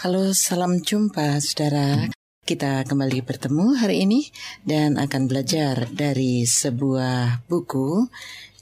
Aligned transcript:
Halo, 0.00 0.32
salam 0.32 0.80
jumpa 0.80 1.36
saudara. 1.44 2.08
Kita 2.48 2.88
kembali 2.88 3.20
bertemu 3.20 3.76
hari 3.76 4.08
ini 4.08 4.32
dan 4.64 4.96
akan 4.96 5.28
belajar 5.28 5.92
dari 5.92 6.48
sebuah 6.48 7.44
buku 7.44 8.08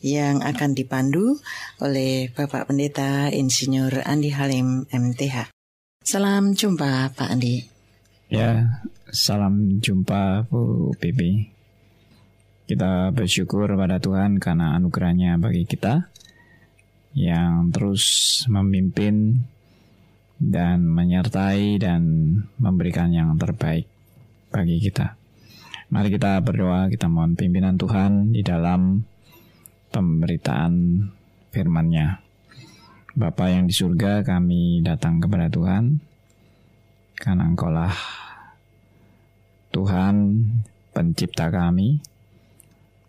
yang 0.03 0.43
akan 0.43 0.74
dipandu 0.74 1.38
oleh 1.79 2.27
Bapak 2.35 2.66
Pendeta 2.66 3.30
Insinyur 3.30 4.03
Andi 4.03 4.35
Halim 4.35 4.90
MTH. 4.90 5.54
Salam 6.03 6.59
jumpa 6.59 7.14
Pak 7.14 7.30
Andi. 7.30 7.62
Ya, 8.34 8.82
salam 9.14 9.79
jumpa 9.79 10.43
Bu 10.50 10.91
Bibi. 10.98 11.55
Kita 12.66 13.14
bersyukur 13.14 13.79
pada 13.79 14.02
Tuhan 14.02 14.43
karena 14.43 14.75
anugerahnya 14.75 15.39
bagi 15.39 15.70
kita 15.70 16.11
yang 17.14 17.70
terus 17.70 18.43
memimpin 18.50 19.46
dan 20.39 20.86
menyertai 20.86 21.82
dan 21.82 22.02
memberikan 22.62 23.11
yang 23.11 23.35
terbaik 23.35 23.90
bagi 24.54 24.79
kita. 24.79 25.18
Mari 25.90 26.14
kita 26.14 26.39
berdoa, 26.40 26.86
kita 26.86 27.11
mohon 27.11 27.35
pimpinan 27.35 27.75
Tuhan 27.75 28.30
di 28.30 28.46
dalam 28.46 29.03
pemberitaan 29.90 31.03
firman-Nya. 31.50 32.22
Bapa 33.19 33.50
yang 33.50 33.66
di 33.66 33.75
surga, 33.75 34.22
kami 34.22 34.84
datang 34.86 35.19
kepada 35.19 35.50
Tuhan, 35.50 35.98
karena 37.19 37.50
Engkaulah 37.50 37.97
Tuhan 39.75 40.14
pencipta 40.94 41.50
kami, 41.50 41.98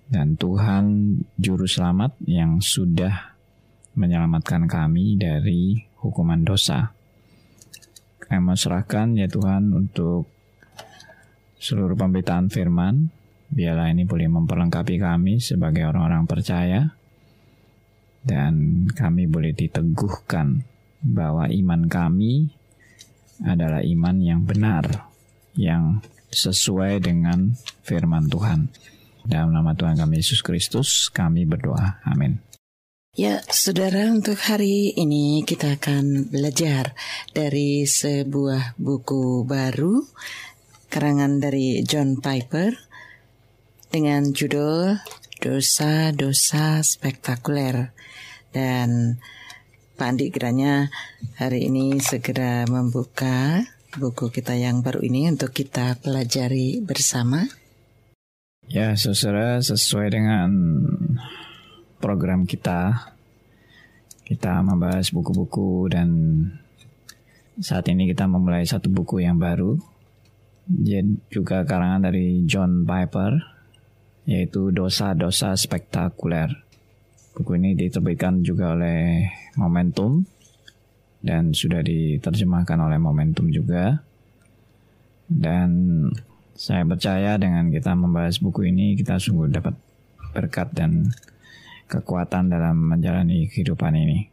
dan 0.09 0.33
Tuhan 0.33 1.19
Juru 1.37 1.69
Selamat 1.69 2.17
yang 2.25 2.57
sudah 2.57 3.37
menyelamatkan 3.93 4.65
kami 4.65 5.19
dari 5.19 5.85
hukuman 6.01 6.41
dosa 6.41 6.98
mau 8.37 8.53
serahkan 8.53 9.17
ya 9.17 9.25
Tuhan 9.25 9.73
untuk 9.73 10.29
seluruh 11.57 11.97
pemberitaan 11.97 12.53
firman. 12.53 13.09
Biarlah 13.49 13.89
ini 13.89 14.05
boleh 14.05 14.29
memperlengkapi 14.29 15.01
kami 15.01 15.41
sebagai 15.41 15.89
orang-orang 15.89 16.29
percaya. 16.29 16.93
Dan 18.21 18.85
kami 18.93 19.25
boleh 19.25 19.57
diteguhkan 19.57 20.61
bahwa 21.01 21.49
iman 21.49 21.89
kami 21.89 22.53
adalah 23.41 23.81
iman 23.81 24.15
yang 24.21 24.45
benar. 24.45 25.09
Yang 25.57 26.05
sesuai 26.29 27.01
dengan 27.01 27.57
firman 27.81 28.29
Tuhan. 28.29 28.69
Dalam 29.25 29.49
nama 29.49 29.73
Tuhan 29.73 29.97
kami 29.97 30.21
Yesus 30.21 30.45
Kristus 30.45 31.09
kami 31.09 31.49
berdoa. 31.49 31.97
Amin. 32.05 32.48
Ya, 33.19 33.43
saudara, 33.51 34.07
untuk 34.15 34.39
hari 34.39 34.95
ini 34.95 35.43
kita 35.43 35.75
akan 35.75 36.31
belajar 36.31 36.95
dari 37.35 37.83
sebuah 37.83 38.79
buku 38.79 39.43
baru 39.43 40.07
karangan 40.87 41.43
dari 41.43 41.83
John 41.83 42.23
Piper 42.23 42.79
dengan 43.91 44.31
judul 44.31 45.03
Dosa-dosa 45.35 46.79
Spektakuler. 46.79 47.91
Dan 48.55 49.19
Pak 49.99 50.15
Andi 50.15 50.31
kiranya 50.31 50.87
hari 51.35 51.67
ini 51.67 51.99
segera 51.99 52.63
membuka 52.71 53.67
buku 53.99 54.31
kita 54.31 54.55
yang 54.55 54.79
baru 54.79 55.03
ini 55.03 55.27
untuk 55.27 55.51
kita 55.51 55.99
pelajari 55.99 56.79
bersama. 56.79 57.43
Ya, 58.71 58.95
saudara, 58.95 59.59
sesuai 59.59 60.07
dengan 60.07 60.47
program 61.99 62.47
kita. 62.47 63.11
Kita 64.23 64.63
membahas 64.63 65.11
buku-buku 65.11 65.91
dan 65.91 66.09
saat 67.59 67.91
ini 67.91 68.07
kita 68.07 68.23
memulai 68.25 68.63
satu 68.63 68.87
buku 68.87 69.19
yang 69.19 69.35
baru. 69.35 69.75
Juga 71.27 71.65
karangan 71.67 72.07
dari 72.07 72.45
John 72.47 72.87
Piper, 72.87 73.35
yaitu 74.29 74.71
Dosa-Dosa 74.71 75.57
Spektakuler. 75.59 76.49
Buku 77.35 77.57
ini 77.57 77.75
diterbitkan 77.75 78.45
juga 78.45 78.77
oleh 78.77 79.27
Momentum 79.57 80.23
dan 81.19 81.51
sudah 81.51 81.83
diterjemahkan 81.83 82.79
oleh 82.79 83.01
Momentum 83.01 83.49
juga. 83.51 83.99
Dan 85.29 86.05
saya 86.53 86.83
percaya 86.85 87.39
dengan 87.39 87.71
kita 87.73 87.95
membahas 87.97 88.37
buku 88.37 88.67
ini 88.69 88.93
kita 88.93 89.17
sungguh 89.17 89.49
dapat 89.49 89.73
berkat 90.35 90.69
dan 90.75 91.09
kekuatan 91.89 92.53
dalam 92.53 92.77
menjalani 92.93 93.49
kehidupan 93.49 93.97
ini. 93.97 94.29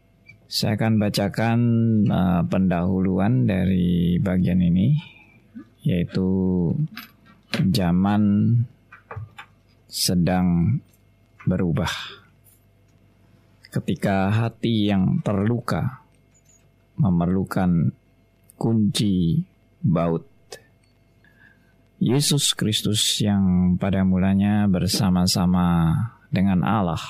Saya 0.47 0.79
akan 0.79 1.01
bacakan 1.01 1.59
uh, 2.07 2.43
pendahuluan 2.47 3.49
dari 3.49 4.21
bagian 4.21 4.63
ini, 4.63 4.95
yaitu 5.83 6.29
zaman 7.73 8.23
sedang 9.89 10.79
berubah. 11.49 11.91
Ketika 13.73 14.31
hati 14.31 14.93
yang 14.93 15.19
terluka 15.25 16.07
memerlukan 17.01 17.93
kunci 18.57 19.45
baut. 19.83 20.25
Yesus 21.97 22.53
Kristus 22.53 23.01
yang 23.25 23.77
pada 23.81 24.05
mulanya 24.05 24.69
bersama-sama 24.69 25.93
dengan 26.29 26.61
Allah 26.61 27.01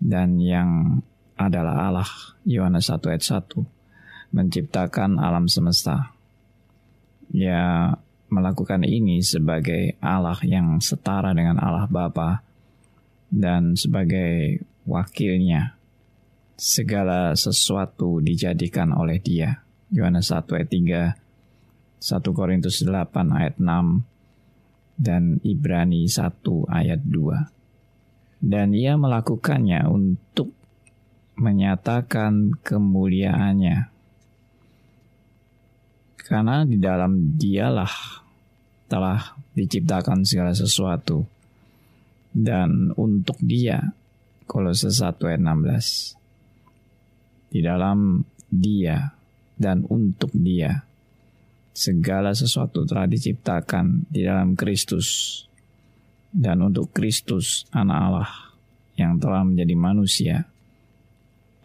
dan 0.00 0.40
yang 0.40 1.04
adalah 1.36 1.92
Allah. 1.92 2.10
Yohanes 2.48 2.88
1 2.88 3.04
ayat 3.12 3.24
1 3.24 4.32
menciptakan 4.32 5.20
alam 5.20 5.46
semesta. 5.46 6.16
Ya 7.30 7.94
melakukan 8.32 8.82
ini 8.82 9.22
sebagai 9.22 9.94
Allah 10.02 10.38
yang 10.42 10.80
setara 10.82 11.36
dengan 11.36 11.60
Allah 11.60 11.86
Bapa 11.86 12.42
dan 13.30 13.76
sebagai 13.76 14.64
wakilnya. 14.88 15.76
Segala 16.60 17.32
sesuatu 17.36 18.20
dijadikan 18.20 18.92
oleh 18.92 19.16
dia. 19.20 19.64
Yohanes 19.90 20.28
1 20.28 20.44
ayat 20.54 20.68
3, 20.68 21.16
1 21.98 22.36
Korintus 22.36 22.84
8 22.84 23.32
ayat 23.32 23.56
6, 23.58 24.04
dan 25.00 25.40
Ibrani 25.40 26.04
1 26.06 26.20
ayat 26.68 27.00
2 27.02 27.59
dan 28.40 28.72
ia 28.72 28.96
melakukannya 28.96 29.84
untuk 29.84 30.48
menyatakan 31.36 32.56
kemuliaannya. 32.64 33.92
Karena 36.16 36.64
di 36.64 36.80
dalam 36.80 37.36
dialah 37.36 38.24
telah 38.88 39.36
diciptakan 39.52 40.24
segala 40.24 40.56
sesuatu. 40.56 41.28
Dan 42.30 42.94
untuk 42.94 43.36
dia, 43.42 43.90
Kolose 44.46 44.88
1 44.88 45.18
ayat 45.26 45.42
16. 45.42 47.50
Di 47.50 47.60
dalam 47.60 48.22
dia 48.46 49.10
dan 49.58 49.82
untuk 49.90 50.30
dia, 50.30 50.86
segala 51.74 52.30
sesuatu 52.30 52.86
telah 52.86 53.10
diciptakan 53.10 54.06
di 54.06 54.22
dalam 54.22 54.54
Kristus 54.54 55.49
dan 56.30 56.62
untuk 56.62 56.94
Kristus 56.94 57.66
anak 57.74 57.98
Allah 57.98 58.30
yang 58.94 59.18
telah 59.18 59.42
menjadi 59.42 59.74
manusia, 59.74 60.36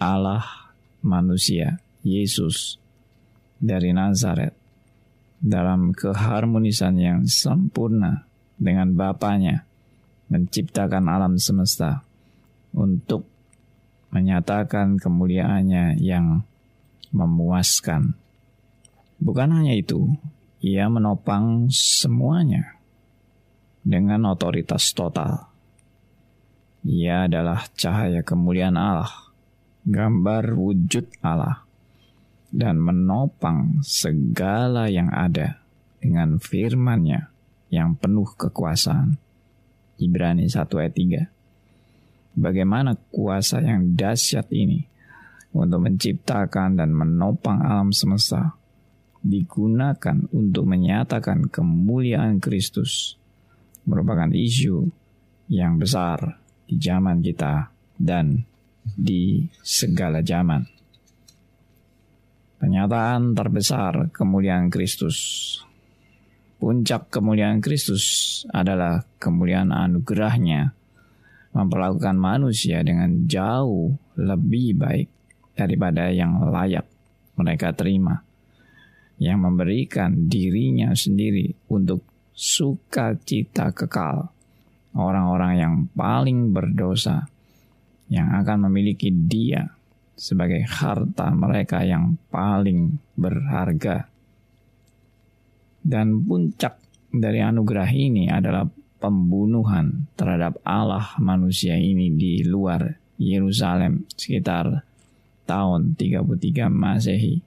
Allah 0.01 0.45
manusia, 1.05 1.77
Yesus 2.01 2.81
dari 3.61 3.93
Nazaret. 3.93 4.53
Dalam 5.45 5.93
keharmonisan 5.93 6.97
yang 6.97 7.19
sempurna 7.29 8.25
dengan 8.57 8.97
Bapaknya 8.97 9.67
menciptakan 10.31 11.05
alam 11.05 11.37
semesta 11.37 12.01
untuk 12.73 13.29
menyatakan 14.09 14.97
kemuliaannya 14.97 16.01
yang 16.01 16.41
memuaskan. 17.13 18.17
Bukan 19.21 19.49
hanya 19.53 19.75
itu, 19.77 20.17
ia 20.63 20.89
menopang 20.89 21.69
semuanya 21.69 22.74
dengan 23.85 24.33
otoritas 24.33 24.89
total. 24.97 25.45
Ia 26.81 27.29
adalah 27.29 27.69
cahaya 27.77 28.25
kemuliaan 28.25 28.77
Allah, 28.77 29.29
gambar 29.85 30.57
wujud 30.57 31.05
Allah, 31.21 31.61
dan 32.49 32.81
menopang 32.81 33.85
segala 33.85 34.89
yang 34.89 35.13
ada 35.13 35.61
dengan 36.01 36.41
firman-Nya 36.41 37.29
yang 37.69 37.93
penuh 37.93 38.29
kekuasaan. 38.33 39.21
Ibrani 40.01 40.49
1 40.49 40.65
ayat 40.65 40.93
3. 40.93 42.35
Bagaimana 42.35 42.99
kuasa 43.13 43.63
yang 43.63 43.95
dahsyat 43.95 44.51
ini 44.51 44.83
untuk 45.55 45.87
menciptakan 45.87 46.75
dan 46.75 46.91
menopang 46.91 47.63
alam 47.63 47.95
semesta 47.95 48.59
digunakan 49.23 50.27
untuk 50.35 50.67
menyatakan 50.67 51.47
kemuliaan 51.47 52.43
Kristus 52.43 53.15
merupakan 53.85 54.29
isu 54.29 54.85
yang 55.49 55.77
besar 55.77 56.41
di 56.65 56.81
zaman 56.81 57.21
kita 57.21 57.69
dan 57.97 58.41
di 58.83 59.45
segala 59.61 60.21
zaman. 60.25 60.65
Pernyataan 62.61 63.37
terbesar 63.37 64.09
kemuliaan 64.09 64.73
Kristus. 64.73 65.17
Puncak 66.57 67.13
kemuliaan 67.13 67.61
Kristus 67.61 68.41
adalah 68.49 69.05
kemuliaan 69.21 69.69
anugerahnya 69.69 70.73
memperlakukan 71.53 72.17
manusia 72.17 72.81
dengan 72.81 73.27
jauh 73.29 73.93
lebih 74.17 74.75
baik 74.75 75.07
daripada 75.53 76.09
yang 76.09 76.41
layak 76.51 76.87
mereka 77.37 77.75
terima. 77.75 78.23
Yang 79.15 79.39
memberikan 79.39 80.27
dirinya 80.27 80.91
sendiri 80.91 81.53
untuk 81.71 82.03
sukacita 82.35 83.71
kekal 83.71 84.27
orang-orang 84.91 85.53
yang 85.55 85.75
paling 85.95 86.51
berdosa 86.51 87.31
yang 88.11 88.35
akan 88.35 88.69
memiliki 88.69 89.09
dia 89.09 89.71
sebagai 90.15 90.63
harta 90.63 91.31
mereka 91.35 91.83
yang 91.83 92.15
paling 92.31 92.99
berharga. 93.15 94.07
Dan 95.85 96.23
puncak 96.25 96.81
dari 97.11 97.39
anugerah 97.39 97.89
ini 97.93 98.27
adalah 98.31 98.65
pembunuhan 98.97 100.09
terhadap 100.17 100.57
Allah 100.65 101.13
manusia 101.21 101.77
ini 101.77 102.09
di 102.09 102.41
luar 102.41 102.97
Yerusalem 103.21 104.07
sekitar 104.17 104.81
tahun 105.45 105.93
33 105.93 106.67
Masehi. 106.73 107.39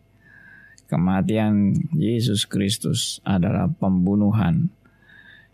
Kematian 0.89 1.77
Yesus 1.93 2.49
Kristus 2.49 3.21
adalah 3.21 3.69
pembunuhan. 3.69 4.73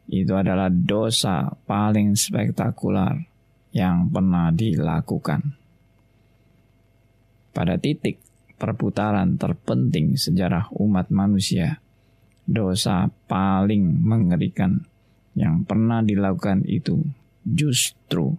Itu 0.05 0.37
adalah 0.37 0.69
dosa 0.69 1.49
paling 1.65 2.13
spektakular 2.13 3.17
yang 3.73 4.13
pernah 4.13 4.53
dilakukan. 4.53 5.57
Pada 7.55 7.79
titik 7.79 8.21
perputaran 8.59 9.41
terpenting 9.41 10.15
sejarah 10.15 10.71
umat 10.79 11.09
manusia, 11.11 11.81
dosa 12.45 13.09
paling 13.27 14.05
mengerikan 14.05 14.85
yang 15.35 15.67
pernah 15.67 16.05
dilakukan 16.05 16.63
itu 16.69 17.03
justru 17.43 18.37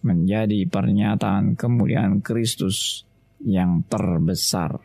menjadi 0.00 0.64
pernyataan 0.68 1.56
kemuliaan 1.56 2.24
Kristus 2.24 3.04
yang 3.40 3.84
terbesar 3.88 4.80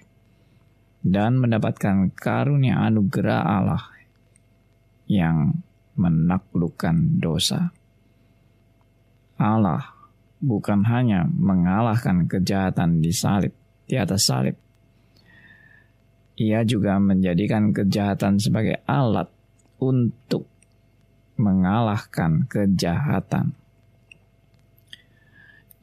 dan 1.06 1.38
mendapatkan 1.38 2.12
karunia 2.16 2.81
anugerah 2.88 3.42
Allah 3.44 3.84
yang 5.06 5.62
menaklukkan 5.96 7.20
dosa. 7.20 7.72
Allah 9.36 9.96
bukan 10.40 10.86
hanya 10.88 11.28
mengalahkan 11.28 12.30
kejahatan 12.30 13.04
di 13.04 13.12
salib, 13.12 13.52
di 13.88 13.96
atas 13.98 14.28
salib. 14.28 14.56
Ia 16.36 16.68
juga 16.68 17.00
menjadikan 17.00 17.72
kejahatan 17.72 18.40
sebagai 18.44 18.84
alat 18.84 19.32
untuk 19.80 20.52
mengalahkan 21.40 22.48
kejahatan. 22.48 23.56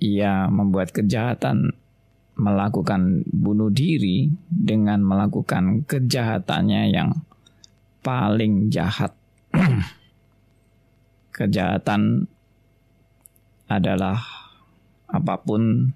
Ia 0.03 0.49
membuat 0.53 0.93
kejahatan 0.93 1.73
melakukan 2.37 3.29
bunuh 3.29 3.69
diri 3.69 4.33
dengan 4.49 5.05
melakukan 5.05 5.85
kejahatannya 5.85 6.83
yang 6.91 7.11
paling 8.01 8.73
jahat. 8.73 9.13
kejahatan 11.33 12.29
adalah 13.67 14.21
apa 15.09 15.35
pun 15.41 15.93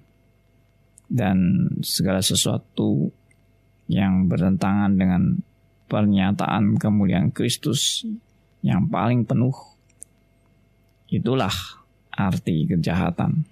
dan 1.07 1.71
segala 1.85 2.25
sesuatu 2.25 3.13
yang 3.87 4.27
bertentangan 4.27 4.93
dengan 4.99 5.23
pernyataan 5.87 6.75
kemuliaan 6.77 7.31
Kristus 7.31 8.03
yang 8.67 8.91
paling 8.91 9.23
penuh. 9.23 9.55
Itulah 11.07 11.55
arti 12.11 12.67
kejahatan. 12.67 13.47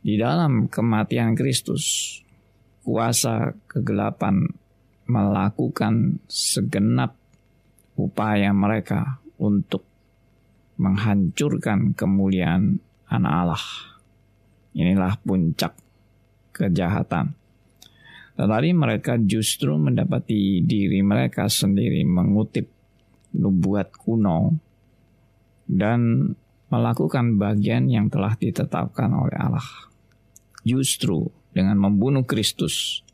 Di 0.00 0.16
dalam 0.16 0.70
kematian 0.70 1.36
Kristus, 1.36 2.16
kuasa 2.86 3.52
kegelapan 3.68 4.48
melakukan 5.04 6.22
segenap 6.30 7.19
upaya 8.08 8.52
mereka 8.56 9.20
untuk 9.40 9.84
menghancurkan 10.80 11.92
kemuliaan 11.92 12.80
anak 13.12 13.32
Allah. 13.44 13.64
Inilah 14.72 15.20
puncak 15.20 15.76
kejahatan. 16.56 17.36
Tetapi 18.40 18.70
mereka 18.72 19.20
justru 19.20 19.76
mendapati 19.76 20.64
diri 20.64 21.04
mereka 21.04 21.50
sendiri 21.52 22.00
mengutip 22.08 22.72
nubuat 23.36 23.92
kuno 24.00 24.56
dan 25.68 26.32
melakukan 26.72 27.36
bagian 27.36 27.92
yang 27.92 28.08
telah 28.08 28.32
ditetapkan 28.38 29.12
oleh 29.12 29.36
Allah. 29.36 29.68
Justru 30.64 31.28
dengan 31.52 31.76
membunuh 31.76 32.24
Kristus, 32.24 33.04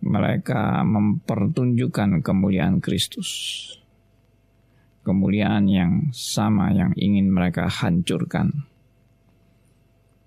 mereka 0.00 0.80
mempertunjukkan 0.86 2.24
kemuliaan 2.24 2.80
Kristus 2.80 3.28
kemuliaan 5.02 5.66
yang 5.66 5.92
sama 6.14 6.70
yang 6.70 6.94
ingin 6.94 7.30
mereka 7.30 7.66
hancurkan. 7.66 8.66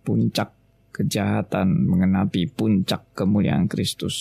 Puncak 0.06 0.54
kejahatan 0.96 1.88
mengenapi 1.90 2.48
puncak 2.48 3.04
kemuliaan 3.18 3.68
Kristus, 3.68 4.16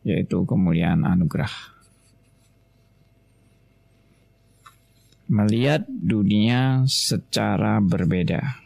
yaitu 0.00 0.46
kemuliaan 0.48 1.04
anugerah. 1.04 1.52
Melihat 5.26 5.84
dunia 5.90 6.86
secara 6.86 7.82
berbeda. 7.82 8.62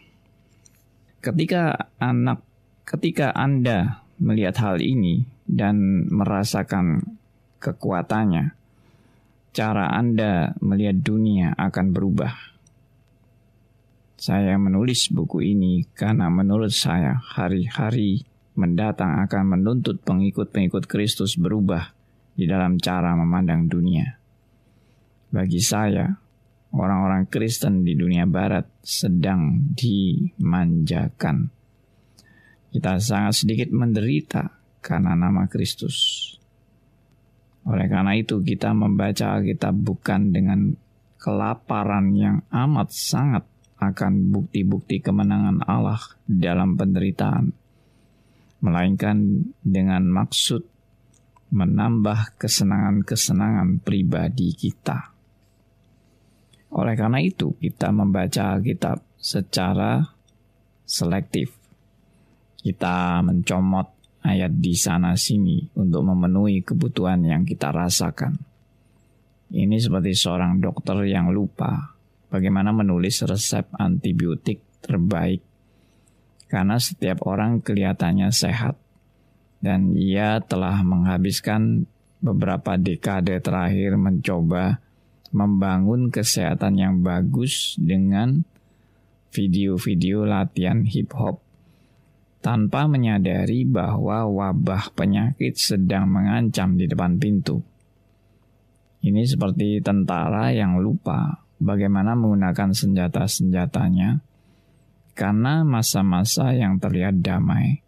Ketika 1.24 1.88
anak, 1.96 2.44
ketika 2.84 3.32
Anda 3.32 4.04
melihat 4.20 4.60
hal 4.60 4.76
ini 4.84 5.24
dan 5.48 6.04
merasakan 6.12 7.16
kekuatannya, 7.64 8.59
cara 9.50 9.90
Anda 9.90 10.54
melihat 10.62 11.02
dunia 11.02 11.54
akan 11.58 11.90
berubah. 11.90 12.32
Saya 14.20 14.60
menulis 14.60 15.08
buku 15.10 15.42
ini 15.42 15.88
karena 15.96 16.28
menurut 16.28 16.70
saya 16.70 17.16
hari-hari 17.16 18.22
mendatang 18.52 19.16
akan 19.24 19.56
menuntut 19.56 20.04
pengikut-pengikut 20.04 20.84
Kristus 20.84 21.40
berubah 21.40 21.96
di 22.36 22.44
dalam 22.44 22.76
cara 22.76 23.16
memandang 23.16 23.64
dunia. 23.64 24.20
Bagi 25.32 25.62
saya, 25.62 26.10
orang-orang 26.74 27.26
Kristen 27.32 27.86
di 27.86 27.96
dunia 27.96 28.28
barat 28.28 28.68
sedang 28.84 29.72
dimanjakan. 29.72 31.48
Kita 32.70 33.02
sangat 33.02 33.42
sedikit 33.42 33.72
menderita 33.72 34.46
karena 34.84 35.16
nama 35.18 35.48
Kristus. 35.50 36.39
Oleh 37.70 37.86
karena 37.86 38.18
itu 38.18 38.42
kita 38.42 38.74
membaca 38.74 39.38
Alkitab 39.38 39.74
bukan 39.78 40.34
dengan 40.34 40.74
kelaparan 41.22 42.10
yang 42.18 42.42
amat 42.50 42.90
sangat 42.90 43.44
akan 43.78 44.34
bukti-bukti 44.34 44.98
kemenangan 44.98 45.62
Allah 45.64 46.02
dalam 46.26 46.74
penderitaan, 46.74 47.54
melainkan 48.60 49.46
dengan 49.62 50.04
maksud 50.10 50.66
menambah 51.50 52.38
kesenangan-kesenangan 52.38 53.82
pribadi 53.86 54.54
kita. 54.54 55.14
Oleh 56.74 56.94
karena 56.94 57.18
itu, 57.22 57.54
kita 57.58 57.90
membaca 57.90 58.54
Alkitab 58.54 59.02
secara 59.18 60.02
selektif. 60.86 61.54
Kita 62.60 63.18
mencomot 63.26 63.99
ayat 64.24 64.52
di 64.60 64.76
sana 64.76 65.16
sini 65.16 65.64
untuk 65.76 66.04
memenuhi 66.04 66.60
kebutuhan 66.60 67.24
yang 67.24 67.42
kita 67.48 67.72
rasakan. 67.72 68.36
Ini 69.50 69.76
seperti 69.82 70.14
seorang 70.14 70.62
dokter 70.62 71.02
yang 71.10 71.34
lupa 71.34 71.96
bagaimana 72.30 72.70
menulis 72.70 73.26
resep 73.26 73.66
antibiotik 73.74 74.62
terbaik. 74.80 75.42
Karena 76.50 76.78
setiap 76.82 77.26
orang 77.26 77.62
kelihatannya 77.62 78.30
sehat 78.34 78.74
dan 79.62 79.94
ia 79.94 80.42
telah 80.42 80.82
menghabiskan 80.82 81.86
beberapa 82.18 82.74
dekade 82.74 83.38
terakhir 83.38 83.94
mencoba 83.94 84.82
membangun 85.30 86.10
kesehatan 86.10 86.74
yang 86.74 86.94
bagus 87.06 87.78
dengan 87.78 88.42
video-video 89.30 90.26
latihan 90.26 90.82
hip 90.82 91.14
hop 91.14 91.38
tanpa 92.40 92.88
menyadari 92.88 93.68
bahwa 93.68 94.24
wabah 94.24 94.96
penyakit 94.96 95.60
sedang 95.60 96.08
mengancam 96.08 96.76
di 96.76 96.88
depan 96.88 97.20
pintu. 97.20 97.60
Ini 99.00 99.24
seperti 99.24 99.80
tentara 99.80 100.52
yang 100.52 100.80
lupa 100.80 101.44
bagaimana 101.60 102.16
menggunakan 102.16 102.72
senjata-senjatanya 102.72 104.20
karena 105.12 105.64
masa-masa 105.64 106.56
yang 106.56 106.80
terlihat 106.80 107.20
damai. 107.20 107.84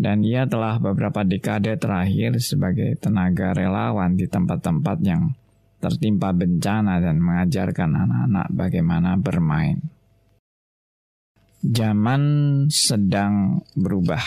Dan 0.00 0.24
ia 0.24 0.48
telah 0.48 0.80
beberapa 0.80 1.20
dekade 1.20 1.76
terakhir 1.76 2.40
sebagai 2.40 2.96
tenaga 2.96 3.52
relawan 3.52 4.16
di 4.16 4.24
tempat-tempat 4.24 4.96
yang 5.04 5.36
tertimpa 5.76 6.32
bencana 6.32 7.04
dan 7.04 7.20
mengajarkan 7.20 8.08
anak-anak 8.08 8.48
bagaimana 8.48 9.20
bermain. 9.20 9.99
Zaman 11.60 12.22
sedang 12.72 13.60
berubah. 13.76 14.24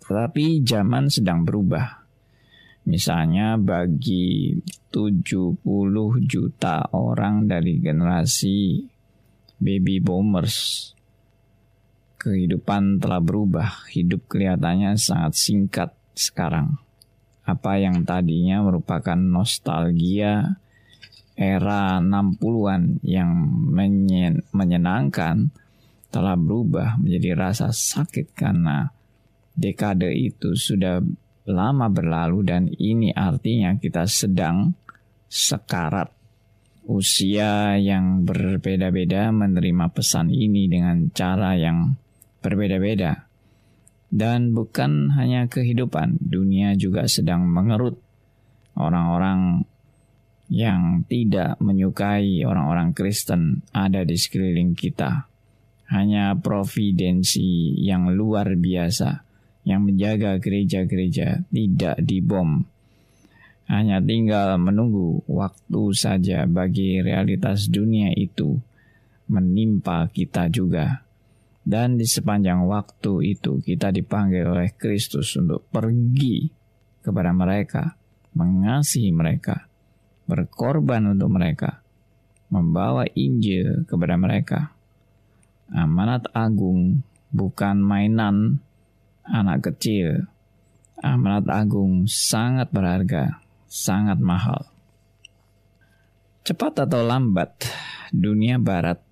Tetapi 0.00 0.64
zaman 0.64 1.12
sedang 1.12 1.44
berubah. 1.44 2.00
Misalnya 2.88 3.60
bagi 3.60 4.56
70 4.88 5.60
juta 6.24 6.80
orang 6.96 7.44
dari 7.44 7.76
generasi 7.76 8.88
baby 9.60 10.00
boomers 10.00 10.96
kehidupan 12.16 12.96
telah 12.96 13.20
berubah. 13.20 13.84
Hidup 13.92 14.32
kelihatannya 14.32 14.96
sangat 14.96 15.36
singkat 15.36 15.90
sekarang. 16.16 16.80
Apa 17.44 17.76
yang 17.76 18.00
tadinya 18.08 18.64
merupakan 18.64 19.20
nostalgia 19.20 20.56
era 21.36 22.00
60-an 22.00 23.04
yang 23.04 23.28
menyenangkan 24.56 25.52
telah 26.10 26.38
berubah 26.38 26.96
menjadi 27.00 27.36
rasa 27.36 27.74
sakit 27.74 28.32
karena 28.32 28.90
dekade 29.56 30.12
itu 30.12 30.54
sudah 30.54 31.00
lama 31.46 31.86
berlalu 31.88 32.42
dan 32.42 32.62
ini 32.68 33.14
artinya 33.14 33.78
kita 33.78 34.04
sedang 34.10 34.74
sekarat 35.26 36.10
usia 36.86 37.74
yang 37.82 38.22
berbeda-beda 38.22 39.34
menerima 39.34 39.90
pesan 39.90 40.30
ini 40.30 40.70
dengan 40.70 41.10
cara 41.10 41.58
yang 41.58 41.98
berbeda-beda. 42.40 43.26
Dan 44.06 44.54
bukan 44.54 45.10
hanya 45.18 45.50
kehidupan, 45.50 46.22
dunia 46.22 46.78
juga 46.78 47.10
sedang 47.10 47.50
mengerut 47.50 47.98
orang-orang 48.78 49.66
yang 50.46 51.02
tidak 51.10 51.58
menyukai 51.58 52.46
orang-orang 52.46 52.94
Kristen 52.94 53.66
ada 53.74 54.06
di 54.06 54.14
sekeliling 54.14 54.78
kita. 54.78 55.26
Hanya 55.86 56.34
providensi 56.34 57.78
yang 57.78 58.10
luar 58.10 58.58
biasa 58.58 59.26
yang 59.66 59.82
menjaga 59.82 60.38
gereja-gereja 60.38 61.42
tidak 61.50 61.98
dibom. 62.02 62.62
Hanya 63.66 63.98
tinggal 63.98 64.62
menunggu 64.62 65.26
waktu 65.26 65.90
saja 65.90 66.46
bagi 66.46 67.02
realitas 67.02 67.66
dunia 67.66 68.14
itu 68.14 68.54
menimpa 69.26 70.06
kita 70.14 70.46
juga. 70.46 71.02
Dan 71.66 71.98
di 71.98 72.06
sepanjang 72.06 72.62
waktu 72.62 73.34
itu 73.34 73.58
kita 73.58 73.90
dipanggil 73.90 74.46
oleh 74.46 74.70
Kristus 74.78 75.34
untuk 75.34 75.66
pergi 75.66 76.46
kepada 77.02 77.34
mereka, 77.34 77.98
mengasihi 78.38 79.10
mereka, 79.10 79.66
berkorban 80.30 81.10
untuk 81.10 81.26
mereka, 81.34 81.82
membawa 82.54 83.02
Injil 83.18 83.82
kepada 83.82 84.14
mereka. 84.14 84.75
Amanat 85.72 86.30
agung 86.30 87.02
bukan 87.34 87.82
mainan 87.82 88.62
anak 89.26 89.70
kecil. 89.72 90.30
Amanat 91.02 91.50
agung 91.50 92.06
sangat 92.06 92.70
berharga, 92.70 93.42
sangat 93.66 94.22
mahal. 94.22 94.70
Cepat 96.46 96.86
atau 96.86 97.02
lambat, 97.02 97.66
dunia 98.14 98.62
barat 98.62 99.02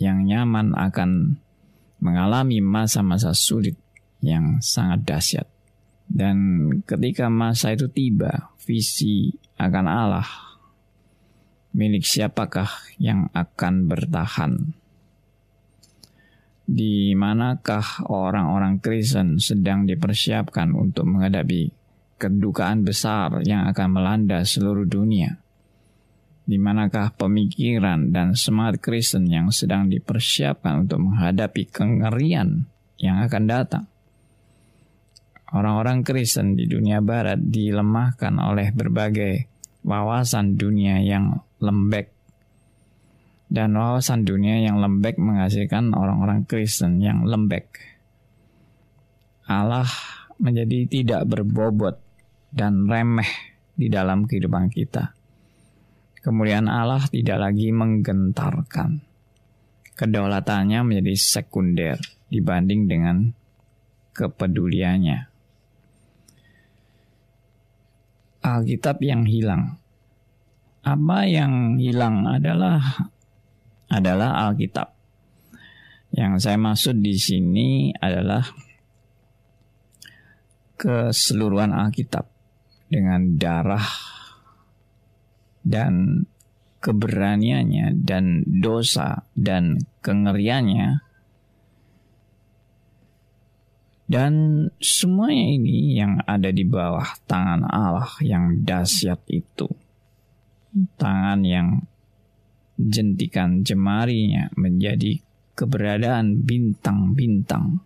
yang 0.00 0.24
nyaman 0.24 0.72
akan 0.72 1.36
mengalami 2.00 2.64
masa-masa 2.64 3.36
sulit 3.36 3.76
yang 4.24 4.58
sangat 4.64 5.04
dahsyat. 5.04 5.48
Dan 6.08 6.68
ketika 6.88 7.28
masa 7.28 7.76
itu 7.76 7.92
tiba, 7.92 8.50
visi 8.64 9.36
akan 9.60 9.86
Allah 9.86 10.48
milik 11.78 12.02
siapakah 12.02 12.68
yang 12.96 13.28
akan 13.36 13.86
bertahan? 13.86 14.74
Di 16.68 17.16
manakah 17.16 18.04
orang-orang 18.12 18.76
Kristen 18.84 19.40
sedang 19.40 19.88
dipersiapkan 19.88 20.76
untuk 20.76 21.08
menghadapi 21.08 21.72
kedukaan 22.20 22.84
besar 22.84 23.40
yang 23.48 23.64
akan 23.72 23.88
melanda 23.88 24.44
seluruh 24.44 24.84
dunia? 24.84 25.40
di 26.48 26.56
manakah 26.56 27.12
pemikiran 27.12 28.08
dan 28.08 28.32
semangat 28.32 28.80
Kristen 28.80 29.28
yang 29.28 29.52
sedang 29.52 29.92
dipersiapkan 29.92 30.88
untuk 30.88 31.04
menghadapi 31.04 31.68
kengerian 31.68 32.64
yang 32.96 33.20
akan 33.20 33.44
datang. 33.44 33.84
Orang-orang 35.52 36.00
Kristen 36.00 36.56
di 36.56 36.64
dunia 36.64 37.04
barat 37.04 37.36
dilemahkan 37.36 38.40
oleh 38.40 38.72
berbagai 38.72 39.44
wawasan 39.84 40.56
dunia 40.56 41.04
yang 41.04 41.36
lembek. 41.60 42.16
Dan 43.48 43.76
wawasan 43.80 44.28
dunia 44.28 44.60
yang 44.60 44.76
lembek 44.76 45.16
menghasilkan 45.16 45.96
orang-orang 45.96 46.44
Kristen 46.44 47.00
yang 47.00 47.24
lembek. 47.24 47.80
Allah 49.48 49.88
menjadi 50.36 50.84
tidak 50.84 51.24
berbobot 51.24 51.96
dan 52.52 52.84
remeh 52.84 53.28
di 53.72 53.88
dalam 53.88 54.28
kehidupan 54.28 54.68
kita 54.68 55.16
kemuliaan 56.28 56.68
Allah 56.68 57.08
tidak 57.08 57.40
lagi 57.40 57.72
menggentarkan. 57.72 59.00
Kedaulatannya 59.96 60.84
menjadi 60.84 61.14
sekunder 61.16 61.96
dibanding 62.28 62.84
dengan 62.84 63.16
kepeduliannya. 64.12 65.24
Alkitab 68.44 69.00
yang 69.00 69.24
hilang. 69.24 69.80
Apa 70.84 71.24
yang 71.26 71.80
hilang 71.80 72.28
adalah 72.28 73.10
adalah 73.88 74.48
Alkitab. 74.48 74.88
Yang 76.12 76.32
saya 76.40 76.56
maksud 76.56 77.00
di 77.04 77.14
sini 77.16 77.92
adalah 77.92 78.44
keseluruhan 80.78 81.74
Alkitab 81.74 82.24
dengan 82.88 83.36
darah 83.36 83.84
dan 85.66 86.24
keberaniannya 86.78 87.98
dan 88.06 88.46
dosa 88.46 89.26
dan 89.34 89.82
kengeriannya 90.00 91.02
dan 94.08 94.32
semuanya 94.80 95.46
ini 95.58 95.98
yang 96.00 96.22
ada 96.24 96.48
di 96.48 96.64
bawah 96.64 97.04
tangan 97.28 97.66
Allah 97.68 98.08
yang 98.24 98.64
dahsyat 98.64 99.20
itu 99.28 99.68
tangan 100.96 101.42
yang 101.44 101.84
jentikan 102.78 103.66
jemarinya 103.66 104.54
menjadi 104.54 105.18
keberadaan 105.58 106.46
bintang-bintang 106.46 107.82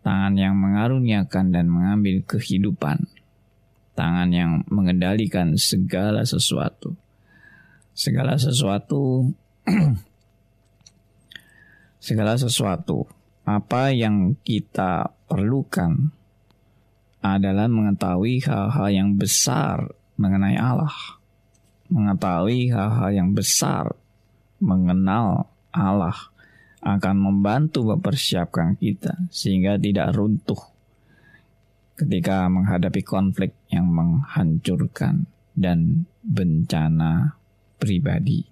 tangan 0.00 0.34
yang 0.36 0.56
mengaruniakan 0.56 1.52
dan 1.52 1.68
mengambil 1.68 2.24
kehidupan 2.24 3.04
tangan 3.92 4.28
yang 4.34 4.52
mengendalikan 4.68 5.54
segala 5.60 6.26
sesuatu. 6.26 6.96
Segala 7.94 8.34
sesuatu 8.34 9.30
segala 12.04 12.36
sesuatu 12.36 13.08
apa 13.48 13.94
yang 13.94 14.36
kita 14.44 15.14
perlukan 15.24 16.12
adalah 17.24 17.64
mengetahui 17.70 18.44
hal-hal 18.44 18.88
yang 18.92 19.16
besar 19.16 19.88
mengenai 20.20 20.60
Allah. 20.60 20.92
Mengetahui 21.94 22.74
hal-hal 22.74 23.10
yang 23.14 23.30
besar 23.30 23.94
mengenal 24.58 25.46
Allah 25.70 26.34
akan 26.82 27.16
membantu 27.16 27.86
mempersiapkan 27.86 28.74
kita 28.74 29.30
sehingga 29.30 29.78
tidak 29.78 30.10
runtuh 30.10 30.58
ketika 31.94 32.50
menghadapi 32.50 33.06
konflik 33.06 33.54
yang 33.70 33.86
menghancurkan 33.86 35.30
dan 35.54 36.10
bencana 36.26 37.38
pribadi. 37.78 38.42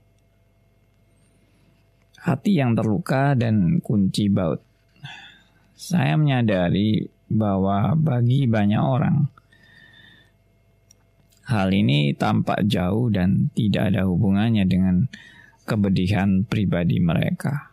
Hati 2.22 2.52
yang 2.54 2.78
terluka 2.78 3.34
dan 3.34 3.82
kunci 3.82 4.30
baut. 4.30 4.62
Saya 5.74 6.14
menyadari 6.14 7.02
bahwa 7.26 7.98
bagi 7.98 8.46
banyak 8.46 8.78
orang, 8.78 9.26
hal 11.52 11.68
ini 11.68 12.16
tampak 12.16 12.64
jauh 12.64 13.12
dan 13.12 13.52
tidak 13.52 13.92
ada 13.92 14.08
hubungannya 14.08 14.64
dengan 14.64 15.06
kebedihan 15.68 16.48
pribadi 16.48 16.98
mereka. 16.98 17.70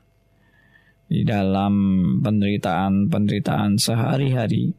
Di 1.10 1.26
dalam 1.26 1.74
penderitaan-penderitaan 2.22 3.82
sehari-hari, 3.82 4.76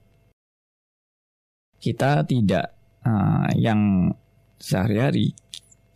kita 1.81 2.23
tidak 2.29 2.77
uh, 3.03 3.51
yang 3.57 4.13
sehari-hari 4.61 5.33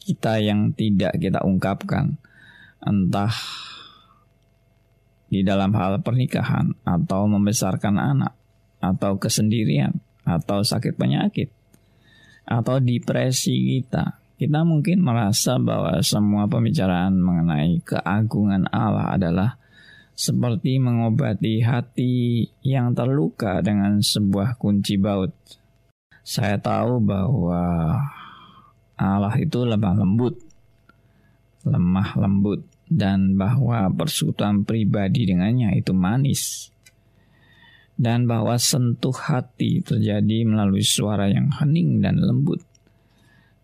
kita 0.04 0.40
yang 0.40 0.72
tidak 0.72 1.16
kita 1.20 1.40
ungkapkan 1.44 2.16
entah 2.84 3.32
di 5.32 5.40
dalam 5.40 5.72
hal 5.76 6.00
pernikahan 6.04 6.76
atau 6.84 7.24
membesarkan 7.28 7.96
anak 7.96 8.32
atau 8.80 9.16
kesendirian 9.16 9.96
atau 10.24 10.60
sakit 10.60 10.96
penyakit 10.96 11.52
atau 12.44 12.80
depresi 12.80 13.80
kita. 13.80 14.20
Kita 14.34 14.60
mungkin 14.66 15.00
merasa 15.00 15.56
bahwa 15.56 16.00
semua 16.04 16.44
pembicaraan 16.50 17.16
mengenai 17.16 17.80
keagungan 17.80 18.68
Allah 18.68 19.16
adalah 19.16 19.50
seperti 20.14 20.78
mengobati 20.78 21.62
hati 21.64 22.46
yang 22.62 22.94
terluka 22.94 23.62
dengan 23.64 23.98
sebuah 23.98 24.58
kunci 24.58 25.00
baut. 25.00 25.34
Saya 26.24 26.58
tahu 26.58 27.02
bahwa 27.02 27.94
Allah 28.94 29.34
itu 29.38 29.62
lemah 29.66 29.94
lembut, 30.02 30.38
lemah 31.66 32.10
lembut, 32.18 32.62
dan 32.90 33.34
bahwa 33.38 33.90
persekutuan 33.90 34.62
pribadi 34.62 35.26
dengannya 35.30 35.74
itu 35.78 35.90
manis 35.94 36.73
dan 37.94 38.26
bahwa 38.26 38.58
sentuh 38.58 39.14
hati 39.14 39.78
terjadi 39.82 40.42
melalui 40.42 40.82
suara 40.82 41.30
yang 41.30 41.50
hening 41.62 42.02
dan 42.02 42.18
lembut. 42.18 42.58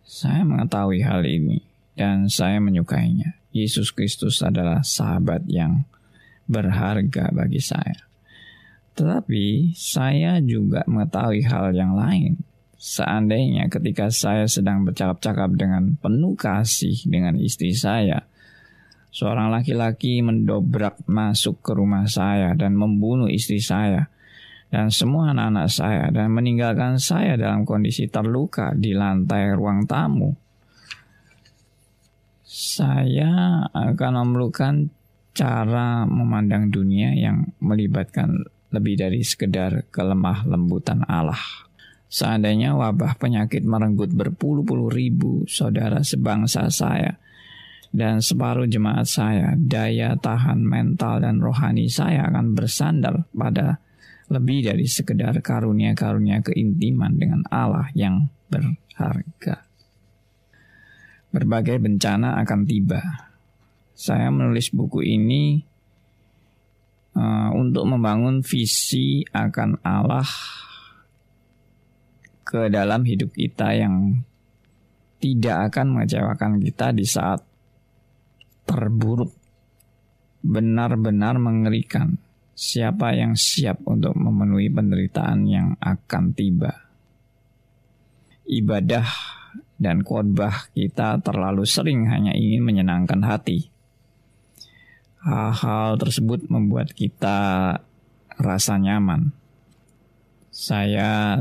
Saya 0.07 0.47
mengetahui 0.47 1.03
hal 1.03 1.27
ini 1.27 1.63
dan 1.99 2.31
saya 2.31 2.63
menyukainya. 2.63 3.39
Yesus 3.51 3.91
Kristus 3.91 4.39
adalah 4.47 4.87
sahabat 4.87 5.47
yang 5.51 5.83
berharga 6.47 7.35
bagi 7.35 7.59
saya. 7.59 8.07
Tetapi 8.95 9.75
saya 9.75 10.39
juga 10.43 10.87
mengetahui 10.87 11.47
hal 11.47 11.75
yang 11.75 11.95
lain. 11.95 12.43
Seandainya 12.81 13.69
ketika 13.69 14.09
saya 14.09 14.49
sedang 14.49 14.87
bercakap-cakap 14.87 15.53
dengan 15.53 15.99
penuh 16.01 16.33
kasih 16.33 16.97
dengan 17.07 17.37
istri 17.37 17.77
saya, 17.77 18.25
seorang 19.11 19.53
laki-laki 19.53 20.23
mendobrak 20.23 20.97
masuk 21.05 21.61
ke 21.61 21.77
rumah 21.77 22.09
saya 22.09 22.57
dan 22.57 22.79
membunuh 22.79 23.29
istri 23.29 23.61
saya, 23.61 24.09
dan 24.71 24.87
semua 24.89 25.35
anak-anak 25.35 25.69
saya 25.69 26.05
dan 26.15 26.31
meninggalkan 26.31 26.97
saya 27.03 27.35
dalam 27.35 27.67
kondisi 27.67 28.07
terluka 28.07 28.71
di 28.73 28.95
lantai 28.95 29.51
ruang 29.53 29.83
tamu. 29.85 30.31
Saya 32.47 33.63
akan 33.71 34.13
memerlukan 34.23 34.75
cara 35.35 36.07
memandang 36.07 36.71
dunia 36.71 37.15
yang 37.15 37.51
melibatkan 37.63 38.47
lebih 38.71 38.95
dari 38.99 39.23
sekedar 39.27 39.91
kelemah 39.91 40.47
lembutan 40.47 41.03
Allah. 41.07 41.39
Seandainya 42.11 42.75
wabah 42.75 43.15
penyakit 43.19 43.63
merenggut 43.63 44.11
berpuluh-puluh 44.11 44.91
ribu 44.91 45.47
saudara 45.47 46.03
sebangsa 46.03 46.67
saya 46.71 47.19
dan 47.91 48.23
separuh 48.23 48.71
jemaat 48.71 49.07
saya, 49.07 49.55
daya 49.59 50.15
tahan 50.15 50.63
mental 50.63 51.23
dan 51.23 51.43
rohani 51.43 51.91
saya 51.91 52.27
akan 52.31 52.55
bersandar 52.55 53.27
pada 53.35 53.83
lebih 54.31 54.63
dari 54.63 54.87
sekedar 54.87 55.35
karunia-karunia 55.43 56.39
keintiman 56.47 57.19
dengan 57.19 57.43
Allah 57.51 57.91
yang 57.99 58.31
berharga. 58.47 59.67
Berbagai 61.35 61.83
bencana 61.83 62.39
akan 62.39 62.61
tiba. 62.63 63.03
Saya 63.91 64.31
menulis 64.31 64.71
buku 64.71 65.03
ini 65.03 65.59
uh, 67.19 67.51
untuk 67.59 67.91
membangun 67.91 68.47
visi 68.47 69.27
akan 69.35 69.83
Allah 69.83 70.27
ke 72.47 72.71
dalam 72.71 73.03
hidup 73.03 73.35
kita 73.35 73.75
yang 73.75 74.23
tidak 75.21 75.71
akan 75.71 75.99
mengecewakan 75.99 76.63
kita 76.63 76.95
di 76.95 77.05
saat 77.05 77.45
terburuk 78.65 79.35
benar-benar 80.41 81.37
mengerikan 81.37 82.17
siapa 82.61 83.17
yang 83.17 83.41
siap 83.41 83.81
untuk 83.89 84.13
memenuhi 84.13 84.69
penderitaan 84.69 85.49
yang 85.49 85.69
akan 85.81 86.37
tiba. 86.37 86.93
Ibadah 88.45 89.09
dan 89.81 90.05
khotbah 90.05 90.69
kita 90.77 91.25
terlalu 91.25 91.65
sering 91.65 92.05
hanya 92.13 92.37
ingin 92.37 92.61
menyenangkan 92.61 93.25
hati. 93.25 93.73
Hal-hal 95.25 95.97
tersebut 95.97 96.53
membuat 96.53 96.93
kita 96.93 97.81
rasa 98.37 98.77
nyaman. 98.77 99.33
Saya 100.53 101.41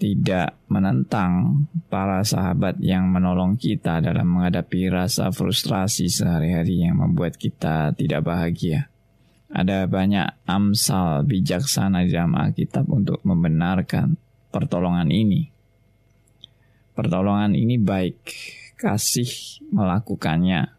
tidak 0.00 0.56
menentang 0.72 1.68
para 1.92 2.24
sahabat 2.24 2.80
yang 2.80 3.12
menolong 3.12 3.60
kita 3.60 4.00
dalam 4.00 4.24
menghadapi 4.24 4.88
rasa 4.88 5.28
frustrasi 5.28 6.08
sehari-hari 6.08 6.80
yang 6.80 6.96
membuat 6.96 7.36
kita 7.36 7.92
tidak 7.92 8.24
bahagia. 8.24 8.88
Ada 9.56 9.88
banyak 9.88 10.44
amsal 10.44 11.24
bijaksana 11.24 12.04
di 12.04 12.12
dalam 12.12 12.36
Alkitab 12.36 12.84
untuk 12.92 13.24
membenarkan 13.24 14.20
pertolongan 14.52 15.08
ini. 15.08 15.48
Pertolongan 16.92 17.56
ini 17.56 17.80
baik, 17.80 18.20
kasih 18.76 19.28
melakukannya. 19.72 20.76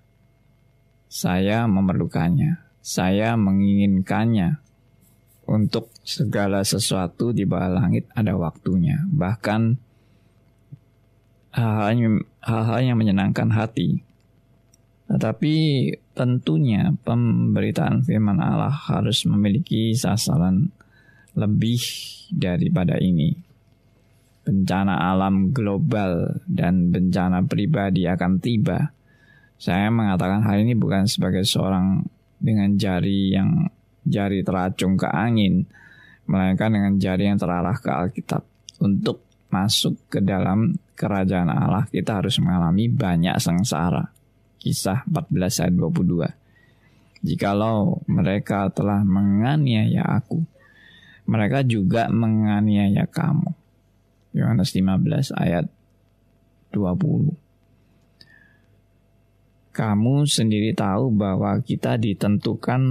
Saya 1.10 1.66
memerlukannya, 1.66 2.62
saya 2.78 3.34
menginginkannya. 3.34 4.62
Untuk 5.48 5.90
segala 6.04 6.62
sesuatu 6.62 7.32
di 7.32 7.48
bawah 7.48 7.80
langit 7.82 8.06
ada 8.14 8.36
waktunya. 8.36 9.02
Bahkan 9.08 9.80
hal-hal 11.56 12.80
yang 12.84 13.00
menyenangkan 13.00 13.56
hati 13.56 14.07
tetapi 15.08 15.56
tentunya 16.12 16.92
pemberitaan 17.08 18.04
firman 18.04 18.44
Allah 18.44 18.76
harus 18.92 19.24
memiliki 19.24 19.96
sasaran 19.96 20.68
lebih 21.40 21.80
daripada 22.28 23.00
ini. 23.00 23.32
Bencana 24.44 25.12
alam 25.12 25.56
global 25.56 26.44
dan 26.44 26.92
bencana 26.92 27.44
pribadi 27.48 28.04
akan 28.04 28.40
tiba. 28.44 28.92
Saya 29.56 29.88
mengatakan 29.88 30.44
hal 30.44 30.64
ini 30.64 30.76
bukan 30.76 31.08
sebagai 31.08 31.48
seorang 31.48 32.04
dengan 32.38 32.76
jari 32.76 33.32
yang 33.32 33.72
jari 34.04 34.44
teracung 34.44 35.00
ke 35.00 35.08
angin, 35.08 35.68
melainkan 36.28 36.72
dengan 36.72 37.00
jari 37.00 37.32
yang 37.32 37.40
terarah 37.40 37.76
ke 37.80 37.92
Alkitab. 37.92 38.44
Untuk 38.84 39.24
masuk 39.52 39.98
ke 40.12 40.20
dalam 40.20 40.76
kerajaan 40.96 41.50
Allah, 41.50 41.88
kita 41.88 42.20
harus 42.24 42.38
mengalami 42.44 42.92
banyak 42.92 43.40
sengsara. 43.40 44.17
Kisah 44.68 45.08
14 45.08 45.64
ayat 45.64 45.74
22. 45.80 46.28
Jikalau 47.24 48.04
mereka 48.04 48.68
telah 48.68 49.00
menganiaya 49.08 50.04
aku, 50.04 50.44
mereka 51.24 51.64
juga 51.64 52.12
menganiaya 52.12 53.08
kamu. 53.08 53.56
Yohanes 54.36 54.76
15 54.76 55.32
ayat 55.40 55.72
20. 56.76 57.32
Kamu 59.72 60.16
sendiri 60.28 60.76
tahu 60.76 61.16
bahwa 61.16 61.64
kita 61.64 61.96
ditentukan 61.96 62.84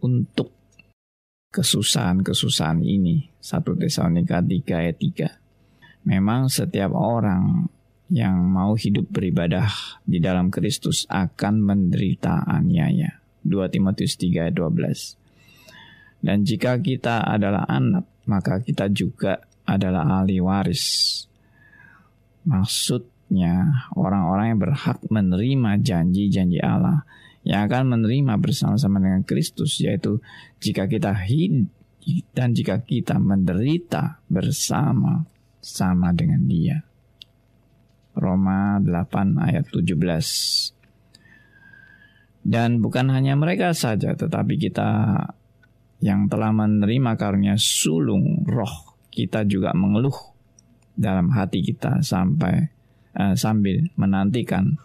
untuk 0.00 0.56
kesusahan-kesusahan 1.52 2.80
ini. 2.80 3.28
1 3.44 3.60
Tesalonika 3.76 4.40
3 4.40 4.80
ayat 4.88 4.96
3. 4.96 6.08
Memang 6.08 6.48
setiap 6.48 6.96
orang 6.96 7.68
yang 8.14 8.46
mau 8.46 8.78
hidup 8.78 9.10
beribadah 9.10 9.98
di 10.06 10.22
dalam 10.22 10.46
Kristus 10.54 11.02
akan 11.10 11.58
menderita 11.58 12.46
aniaya. 12.46 13.18
2 13.42 13.74
Timotius 13.74 14.14
3 14.14 14.46
ayat 14.46 14.54
12. 14.54 16.22
Dan 16.22 16.46
jika 16.46 16.78
kita 16.78 17.26
adalah 17.26 17.66
anak, 17.66 18.06
maka 18.30 18.62
kita 18.62 18.86
juga 18.86 19.42
adalah 19.66 20.22
ahli 20.22 20.38
waris. 20.38 20.86
Maksudnya 22.46 23.82
orang-orang 23.98 24.54
yang 24.54 24.60
berhak 24.62 24.98
menerima 25.10 25.82
janji-janji 25.82 26.62
Allah 26.62 27.02
yang 27.42 27.66
akan 27.66 27.98
menerima 27.98 28.38
bersama-sama 28.40 29.02
dengan 29.02 29.26
Kristus 29.26 29.82
yaitu 29.82 30.22
jika 30.62 30.86
kita 30.86 31.12
hidup 31.12 31.68
dan 32.30 32.54
jika 32.54 32.78
kita 32.78 33.18
menderita 33.18 34.22
bersama 34.30 35.26
sama 35.58 36.14
dengan 36.14 36.46
Dia. 36.46 36.93
Roma 38.14 38.78
8 38.80 39.42
ayat 39.42 39.66
17. 39.70 40.74
Dan 42.44 42.84
bukan 42.84 43.08
hanya 43.10 43.34
mereka 43.34 43.72
saja, 43.72 44.12
tetapi 44.12 44.60
kita 44.60 45.16
yang 46.04 46.28
telah 46.28 46.52
menerima 46.52 47.16
karunia 47.16 47.56
sulung 47.56 48.44
roh, 48.44 49.00
kita 49.08 49.48
juga 49.48 49.72
mengeluh 49.72 50.36
dalam 50.94 51.32
hati 51.32 51.64
kita 51.64 52.04
sampai 52.04 52.68
uh, 53.16 53.34
sambil 53.34 53.88
menantikan 53.96 54.76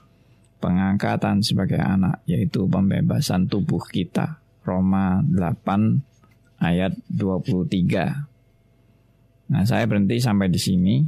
pengangkatan 0.63 1.43
sebagai 1.43 1.79
anak, 1.79 2.23
yaitu 2.23 2.67
pembebasan 2.67 3.47
tubuh 3.51 3.83
kita. 3.83 4.39
Roma 4.63 5.23
8 5.23 6.61
ayat 6.61 6.93
23. 7.09 9.49
Nah, 9.49 9.65
saya 9.65 9.89
berhenti 9.89 10.21
sampai 10.21 10.51
di 10.51 10.59
sini 10.61 11.01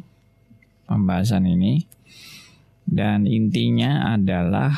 pembahasan 0.90 1.46
ini. 1.46 2.01
Dan 2.92 3.24
intinya 3.24 4.12
adalah 4.12 4.76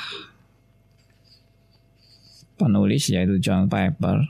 penulis 2.62 3.10
yaitu 3.10 3.41
John 3.41 3.65
Piper 3.65 4.30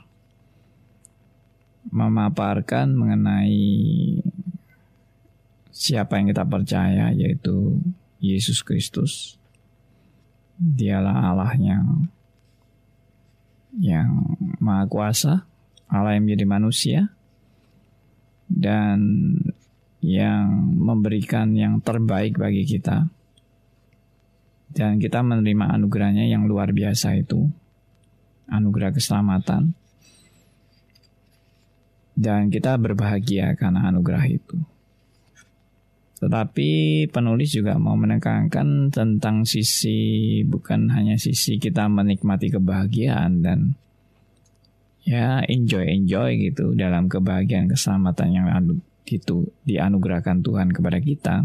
memaparkan 1.92 2.96
mengenai 2.96 3.60
siapa 5.68 6.16
yang 6.16 6.32
kita 6.32 6.48
percaya 6.48 7.12
yaitu 7.12 7.76
Yesus 8.24 8.64
Kristus. 8.64 9.36
Dialah 10.56 11.34
Allah 11.34 11.52
yang 11.60 12.08
yang 13.74 14.38
maha 14.62 14.86
kuasa, 14.86 15.44
Allah 15.90 16.16
yang 16.16 16.30
menjadi 16.30 16.46
manusia 16.46 17.00
dan 18.46 18.98
yang 19.98 20.46
memberikan 20.78 21.54
yang 21.58 21.82
terbaik 21.82 22.38
bagi 22.38 22.62
kita. 22.66 23.10
Dan 24.74 24.98
kita 24.98 25.22
menerima 25.22 25.70
anugerahnya 25.78 26.26
yang 26.26 26.50
luar 26.50 26.74
biasa 26.74 27.14
itu. 27.14 27.46
Anugerah 28.50 28.90
keselamatan. 28.90 29.72
Dan 32.14 32.50
kita 32.50 32.74
berbahagia 32.78 33.54
karena 33.54 33.90
anugerah 33.90 34.26
itu. 34.26 34.58
Tetapi 36.24 37.04
penulis 37.10 37.52
juga 37.52 37.76
mau 37.76 37.98
menekankan 37.98 38.88
tentang 38.88 39.44
sisi 39.44 40.40
bukan 40.46 40.88
hanya 40.94 41.20
sisi 41.20 41.60
kita 41.60 41.90
menikmati 41.90 42.48
kebahagiaan 42.48 43.44
dan 43.44 43.76
ya 45.04 45.44
enjoy 45.44 45.84
enjoy 45.84 46.48
gitu 46.48 46.72
dalam 46.72 47.12
kebahagiaan 47.12 47.68
keselamatan 47.68 48.28
yang 48.32 48.46
itu 49.04 49.52
dianugerahkan 49.68 50.40
Tuhan 50.40 50.72
kepada 50.72 50.98
kita. 51.02 51.44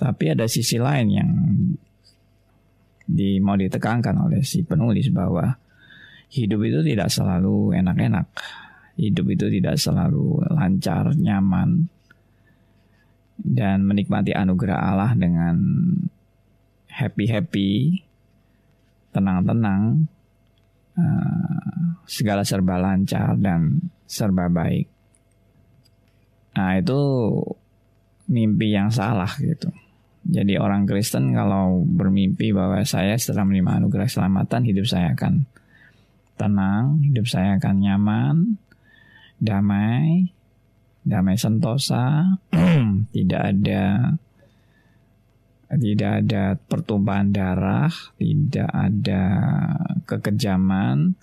Tapi 0.00 0.32
ada 0.32 0.48
sisi 0.48 0.80
lain 0.80 1.06
yang 1.12 1.30
di, 3.04 3.36
mau 3.36 3.52
ditekankan 3.52 4.16
oleh 4.16 4.40
si 4.40 4.64
penulis 4.64 5.12
bahwa 5.12 5.44
hidup 6.32 6.60
itu 6.64 6.80
tidak 6.80 7.12
selalu 7.12 7.76
enak-enak. 7.76 8.26
Hidup 8.96 9.26
itu 9.28 9.52
tidak 9.60 9.76
selalu 9.76 10.40
lancar, 10.56 11.12
nyaman, 11.12 11.84
dan 13.36 13.84
menikmati 13.84 14.32
anugerah 14.32 14.80
Allah 14.80 15.12
dengan 15.16 15.56
happy-happy, 16.88 18.00
tenang-tenang, 19.12 20.08
uh, 20.96 21.80
segala 22.08 22.44
serba 22.44 22.76
lancar 22.80 23.36
dan 23.36 23.80
serba 24.04 24.48
baik. 24.48 24.88
Nah 26.56 26.76
itu 26.76 27.00
mimpi 28.28 28.76
yang 28.76 28.92
salah 28.92 29.30
gitu. 29.40 29.72
Jadi 30.20 30.60
orang 30.60 30.84
Kristen 30.84 31.32
kalau 31.32 31.80
bermimpi 31.88 32.52
bahwa 32.52 32.84
saya 32.84 33.16
setelah 33.16 33.48
menerima 33.48 33.80
anugerah 33.80 34.06
keselamatan 34.06 34.62
hidup 34.68 34.84
saya 34.84 35.16
akan 35.16 35.48
tenang, 36.36 37.00
hidup 37.04 37.24
saya 37.24 37.56
akan 37.56 37.76
nyaman, 37.80 38.36
damai, 39.40 40.28
damai 41.04 41.36
sentosa, 41.40 42.36
tidak 43.16 43.42
ada 43.56 43.84
tidak 45.70 46.12
ada 46.26 46.58
pertumpahan 46.58 47.30
darah, 47.30 47.94
tidak 48.18 48.66
ada 48.74 49.22
kekejaman. 50.02 51.14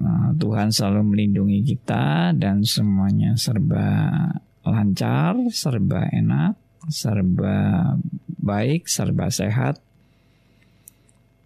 Nah, 0.00 0.34
Tuhan 0.34 0.74
selalu 0.74 1.14
melindungi 1.14 1.62
kita 1.62 2.34
dan 2.34 2.66
semuanya 2.66 3.38
serba 3.38 4.18
lancar, 4.66 5.38
serba 5.54 6.10
enak, 6.10 6.58
serba 6.90 7.94
baik, 8.42 8.90
serba 8.90 9.30
sehat. 9.30 9.78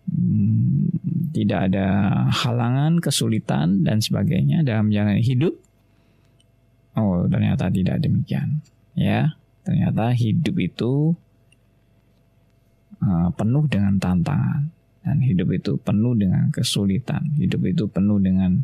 Hmm, 0.09 0.89
tidak 1.37 1.73
ada 1.73 1.87
halangan, 2.33 3.01
kesulitan 3.01 3.85
dan 3.85 4.01
sebagainya 4.01 4.65
dalam 4.65 4.89
jalan 4.89 5.21
hidup. 5.21 5.55
Oh, 6.95 7.27
ternyata 7.27 7.69
tidak 7.69 8.01
demikian. 8.01 8.63
Ya, 8.95 9.35
ternyata 9.67 10.15
hidup 10.15 10.57
itu 10.63 11.13
uh, 13.03 13.29
penuh 13.35 13.67
dengan 13.67 13.99
tantangan 13.99 14.71
dan 15.05 15.17
hidup 15.21 15.53
itu 15.53 15.77
penuh 15.77 16.15
dengan 16.17 16.49
kesulitan. 16.55 17.35
Hidup 17.37 17.67
itu 17.69 17.85
penuh 17.91 18.17
dengan 18.23 18.63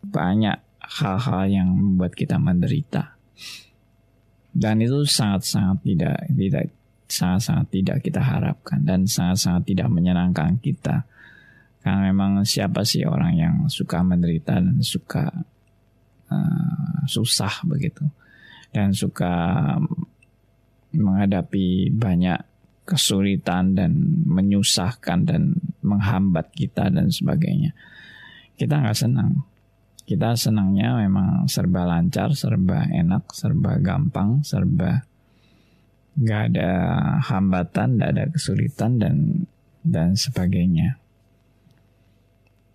banyak 0.00 0.56
hal-hal 0.78 1.44
yang 1.50 1.68
membuat 1.68 2.16
kita 2.16 2.40
menderita. 2.40 3.18
Dan 4.58 4.82
itu 4.82 5.06
sangat-sangat 5.06 5.78
tidak 5.86 6.18
tidak 6.34 6.64
sangat-sangat 7.06 7.66
tidak 7.70 7.98
kita 8.02 8.20
harapkan 8.20 8.82
dan 8.82 9.06
sangat-sangat 9.06 9.70
tidak 9.70 9.88
menyenangkan 9.88 10.58
kita. 10.58 11.06
Karena 11.78 12.10
memang 12.10 12.42
siapa 12.42 12.82
sih 12.82 13.06
orang 13.06 13.38
yang 13.38 13.54
suka 13.70 14.02
menderita 14.02 14.58
dan 14.58 14.82
suka 14.82 15.30
uh, 16.28 16.98
susah 17.06 17.62
begitu 17.70 18.02
dan 18.74 18.92
suka 18.92 19.32
menghadapi 20.92 21.94
banyak 21.94 22.42
kesulitan 22.84 23.76
dan 23.76 23.92
menyusahkan 24.24 25.28
dan 25.28 25.56
menghambat 25.84 26.52
kita 26.52 26.88
dan 26.88 27.08
sebagainya. 27.12 27.72
Kita 28.56 28.80
nggak 28.80 28.96
senang. 28.96 29.47
Kita 30.08 30.32
senangnya 30.40 30.96
memang 31.04 31.44
serba 31.52 31.84
lancar, 31.84 32.32
serba 32.32 32.88
enak, 32.88 33.28
serba 33.36 33.76
gampang, 33.76 34.40
serba 34.40 35.04
nggak 36.16 36.42
ada 36.48 36.70
hambatan, 37.28 38.00
nggak 38.00 38.10
ada 38.16 38.24
kesulitan 38.32 38.96
dan 38.96 39.16
dan 39.84 40.16
sebagainya. 40.16 40.96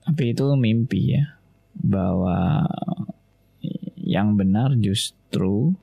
Tapi 0.05 0.29
itu 0.29 0.45
mimpi 0.53 1.17
ya 1.17 1.41
bahwa 1.73 2.69
yang 3.97 4.37
benar 4.37 4.77
justru 4.77 5.73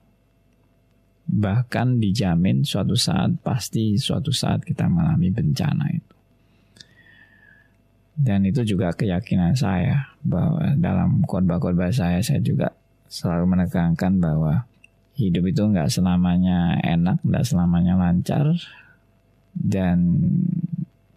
bahkan 1.26 1.98
dijamin 1.98 2.62
suatu 2.62 2.94
saat 2.94 3.42
pasti 3.42 3.98
suatu 3.98 4.30
saat 4.30 4.62
kita 4.62 4.86
mengalami 4.86 5.34
bencana 5.34 5.90
itu. 5.90 6.19
Dan 8.16 8.44
itu 8.44 8.66
juga 8.66 8.92
keyakinan 8.92 9.57
saya 9.57 10.12
bahwa 10.23 10.77
dalam 10.77 11.25
khotbah-khotbah 11.25 11.90
saya 11.94 12.20
saya 12.20 12.42
juga 12.42 12.75
selalu 13.11 13.59
menekankan 13.59 14.23
bahwa 14.23 14.66
hidup 15.18 15.51
itu 15.51 15.62
nggak 15.66 15.90
selamanya 15.90 16.79
enak, 16.81 17.18
nggak 17.23 17.46
selamanya 17.46 17.94
lancar, 17.96 18.57
dan 19.57 20.20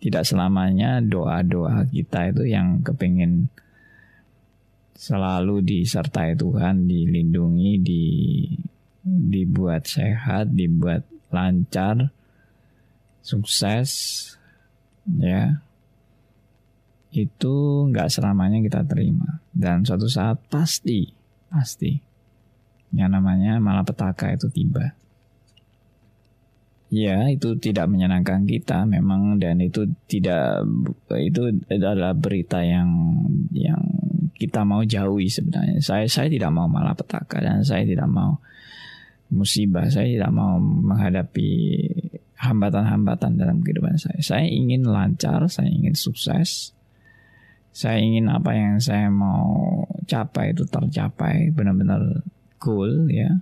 tidak 0.03 0.27
selamanya 0.27 0.99
doa-doa 0.99 1.87
kita 1.87 2.33
itu 2.35 2.43
yang 2.51 2.83
kepingin 2.83 3.47
selalu 4.97 5.63
disertai 5.63 6.35
Tuhan, 6.35 6.87
dilindungi, 6.87 7.71
di 7.79 8.03
dibuat 9.03 9.83
sehat, 9.83 10.55
dibuat 10.55 11.03
lancar, 11.31 12.11
sukses, 13.19 13.91
ya. 15.19 15.59
Itu 17.13 17.87
nggak 17.93 18.09
selamanya 18.09 18.57
kita 18.65 18.81
terima. 18.89 19.39
Dan 19.53 19.85
suatu 19.85 20.09
saat 20.09 20.41
pasti, 20.49 21.05
pasti, 21.45 21.93
yang 22.93 23.13
namanya 23.13 23.61
malapetaka 23.61 24.33
itu 24.33 24.49
tiba. 24.49 24.97
Ya, 26.93 27.25
itu 27.25 27.57
tidak 27.57 27.89
menyenangkan 27.89 28.45
kita 28.45 28.85
memang 28.85 29.41
dan 29.41 29.57
itu 29.57 29.89
tidak 30.05 30.61
itu 31.09 31.41
adalah 31.73 32.13
berita 32.13 32.61
yang 32.61 32.85
yang 33.49 33.81
kita 34.37 34.61
mau 34.61 34.85
jauhi 34.85 35.25
sebenarnya. 35.25 35.81
Saya 35.81 36.05
saya 36.05 36.29
tidak 36.29 36.53
mau 36.53 36.69
malapetaka 36.69 37.41
dan 37.41 37.65
saya 37.65 37.81
tidak 37.85 38.05
mau 38.09 38.37
musibah. 39.33 39.89
Saya 39.89 40.05
tidak 40.05 40.29
mau 40.29 40.61
menghadapi 40.61 41.49
hambatan-hambatan 42.37 43.41
dalam 43.41 43.65
kehidupan 43.65 43.97
saya. 43.97 44.21
Saya 44.21 44.45
ingin 44.45 44.85
lancar, 44.85 45.49
saya 45.49 45.73
ingin 45.73 45.97
sukses. 45.97 46.72
Saya 47.73 47.97
ingin 47.97 48.29
apa 48.29 48.53
yang 48.53 48.77
saya 48.77 49.09
mau 49.09 49.81
capai 50.05 50.53
itu 50.53 50.63
tercapai, 50.69 51.49
benar-benar 51.49 52.21
goal 52.61 53.09
ya. 53.09 53.41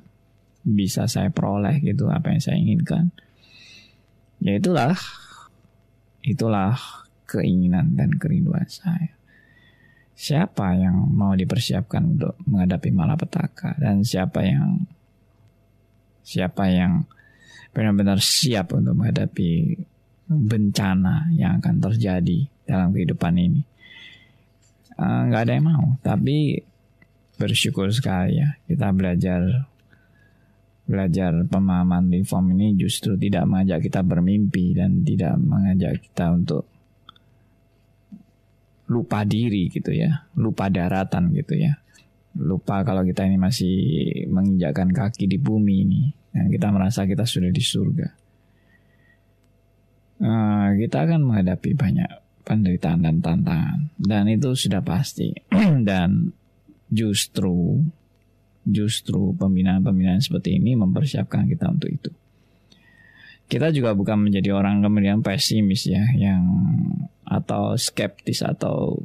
Bisa 0.64 1.06
saya 1.12 1.28
peroleh 1.28 1.84
gitu 1.84 2.08
apa 2.08 2.32
yang 2.32 2.42
saya 2.42 2.58
inginkan 2.62 3.10
Ya 4.42 4.58
itulah 4.58 4.98
itulah 6.26 6.74
keinginan 7.30 7.94
dan 7.94 8.18
kerinduan 8.18 8.66
saya. 8.66 9.14
Siapa 10.18 10.74
yang 10.82 10.98
mau 11.14 11.38
dipersiapkan 11.38 12.18
untuk 12.18 12.34
menghadapi 12.50 12.90
malapetaka 12.90 13.78
dan 13.78 14.02
siapa 14.02 14.42
yang 14.42 14.90
siapa 16.26 16.74
yang 16.74 17.06
benar-benar 17.70 18.18
siap 18.18 18.74
untuk 18.74 18.98
menghadapi 18.98 19.78
bencana 20.26 21.30
yang 21.38 21.62
akan 21.62 21.78
terjadi 21.78 22.50
dalam 22.66 22.98
kehidupan 22.98 23.38
ini. 23.38 23.62
Eh, 25.02 25.22
nggak 25.34 25.42
uh, 25.42 25.46
ada 25.50 25.54
yang 25.58 25.66
mau, 25.66 25.86
tapi 26.06 26.62
bersyukur 27.42 27.90
sekali 27.90 28.38
ya 28.38 28.54
kita 28.70 28.94
belajar 28.94 29.66
belajar 30.86 31.34
pemahaman 31.50 32.14
reform 32.14 32.54
ini 32.54 32.78
justru 32.78 33.18
tidak 33.18 33.50
mengajak 33.50 33.90
kita 33.90 34.06
bermimpi 34.06 34.78
dan 34.78 35.02
tidak 35.02 35.42
mengajak 35.42 36.06
kita 36.06 36.38
untuk 36.38 36.70
lupa 38.94 39.26
diri 39.26 39.74
gitu 39.74 39.90
ya, 39.90 40.30
lupa 40.38 40.70
daratan 40.70 41.34
gitu 41.34 41.58
ya. 41.58 41.82
lupa 42.32 42.80
kalau 42.88 43.04
kita 43.04 43.28
ini 43.28 43.36
masih 43.36 43.76
menginjakkan 44.32 44.88
kaki 44.96 45.28
di 45.28 45.36
bumi 45.36 45.84
ini 45.84 46.04
dan 46.32 46.48
kita 46.48 46.72
merasa 46.72 47.04
kita 47.04 47.28
sudah 47.28 47.52
di 47.52 47.60
surga. 47.60 48.08
Uh, 50.24 50.80
kita 50.80 51.04
akan 51.04 51.28
menghadapi 51.28 51.76
banyak 51.76 52.21
penderitaan 52.52 53.08
dan 53.08 53.24
tantangan 53.24 53.80
dan 53.96 54.28
itu 54.28 54.52
sudah 54.52 54.84
pasti. 54.84 55.32
Dan 55.88 56.36
justru 56.92 57.80
justru 58.68 59.34
pembinaan-pembinaan 59.40 60.20
seperti 60.20 60.60
ini 60.60 60.76
mempersiapkan 60.76 61.48
kita 61.48 61.72
untuk 61.72 61.90
itu. 61.90 62.12
Kita 63.48 63.72
juga 63.72 63.96
bukan 63.96 64.28
menjadi 64.28 64.52
orang 64.52 64.84
kemudian 64.84 65.24
pesimis 65.24 65.88
ya 65.88 66.04
yang 66.16 66.44
atau 67.24 67.80
skeptis 67.80 68.44
atau 68.44 69.00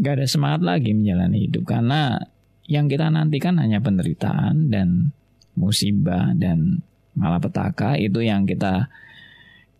gak 0.00 0.20
ada 0.20 0.26
semangat 0.26 0.64
lagi 0.64 0.96
menjalani 0.96 1.48
hidup. 1.48 1.68
Karena 1.68 2.16
yang 2.64 2.88
kita 2.88 3.12
nantikan 3.12 3.60
hanya 3.60 3.84
penderitaan 3.84 4.72
dan 4.72 5.12
musibah 5.54 6.32
dan 6.34 6.82
malapetaka 7.14 7.96
itu 8.00 8.24
yang 8.24 8.48
kita 8.48 8.90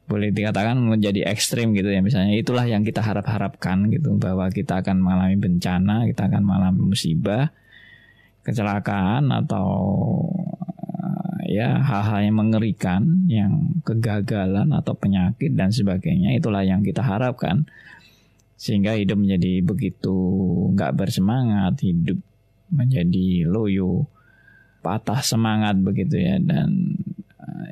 boleh 0.04 0.28
dikatakan 0.30 0.76
menjadi 0.76 1.24
ekstrim 1.28 1.72
gitu 1.72 1.88
ya. 1.88 2.04
Misalnya 2.04 2.36
itulah 2.36 2.68
yang 2.68 2.84
kita 2.84 3.00
harap-harapkan 3.00 3.88
gitu 3.88 4.16
bahwa 4.20 4.52
kita 4.52 4.84
akan 4.84 5.00
mengalami 5.00 5.36
bencana 5.40 6.04
kita 6.04 6.28
akan 6.28 6.42
mengalami 6.44 6.92
musibah 6.92 7.48
kecelakaan 8.44 9.32
atau 9.32 9.68
ya 11.48 11.80
hal-hal 11.80 12.28
yang 12.28 12.36
mengerikan 12.36 13.02
yang 13.28 13.80
kegagalan 13.84 14.72
atau 14.72 14.92
penyakit 14.96 15.56
dan 15.56 15.72
sebagainya. 15.72 16.36
Itulah 16.36 16.64
yang 16.64 16.84
kita 16.84 17.00
harapkan. 17.00 17.64
Sehingga 18.54 18.96
hidup 18.96 19.18
menjadi 19.18 19.60
begitu 19.60 20.14
nggak 20.72 20.94
bersemangat 20.94 21.74
hidup 21.84 22.16
menjadi 22.70 23.44
loyo 23.44 24.08
patah 24.80 25.20
semangat 25.20 25.80
begitu 25.80 26.20
ya. 26.20 26.36
Dan 26.40 26.96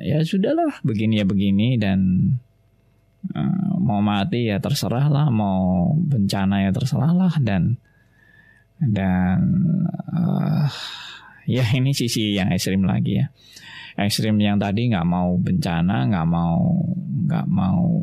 ya 0.01 0.23
sudahlah 0.23 0.81
begini 0.81 1.21
ya 1.21 1.25
begini 1.27 1.77
dan 1.77 1.99
uh, 3.35 3.75
mau 3.77 3.99
mati 3.99 4.49
ya 4.49 4.57
terserah 4.57 5.11
lah 5.11 5.27
mau 5.29 5.93
bencana 5.97 6.65
ya 6.65 6.71
terserah 6.71 7.13
lah 7.13 7.33
dan 7.43 7.77
dan 8.79 9.39
uh, 10.11 10.67
ya 11.47 11.63
ini 11.75 11.91
sisi 11.95 12.35
yang 12.35 12.51
ekstrim 12.51 12.83
lagi 12.83 13.23
ya. 13.23 13.27
Ekstrim 13.93 14.41
yang 14.41 14.57
tadi 14.57 14.89
nggak 14.89 15.05
mau 15.05 15.37
bencana 15.37 16.09
nggak 16.09 16.27
mau 16.27 16.57
nggak 17.29 17.47
mau 17.47 18.01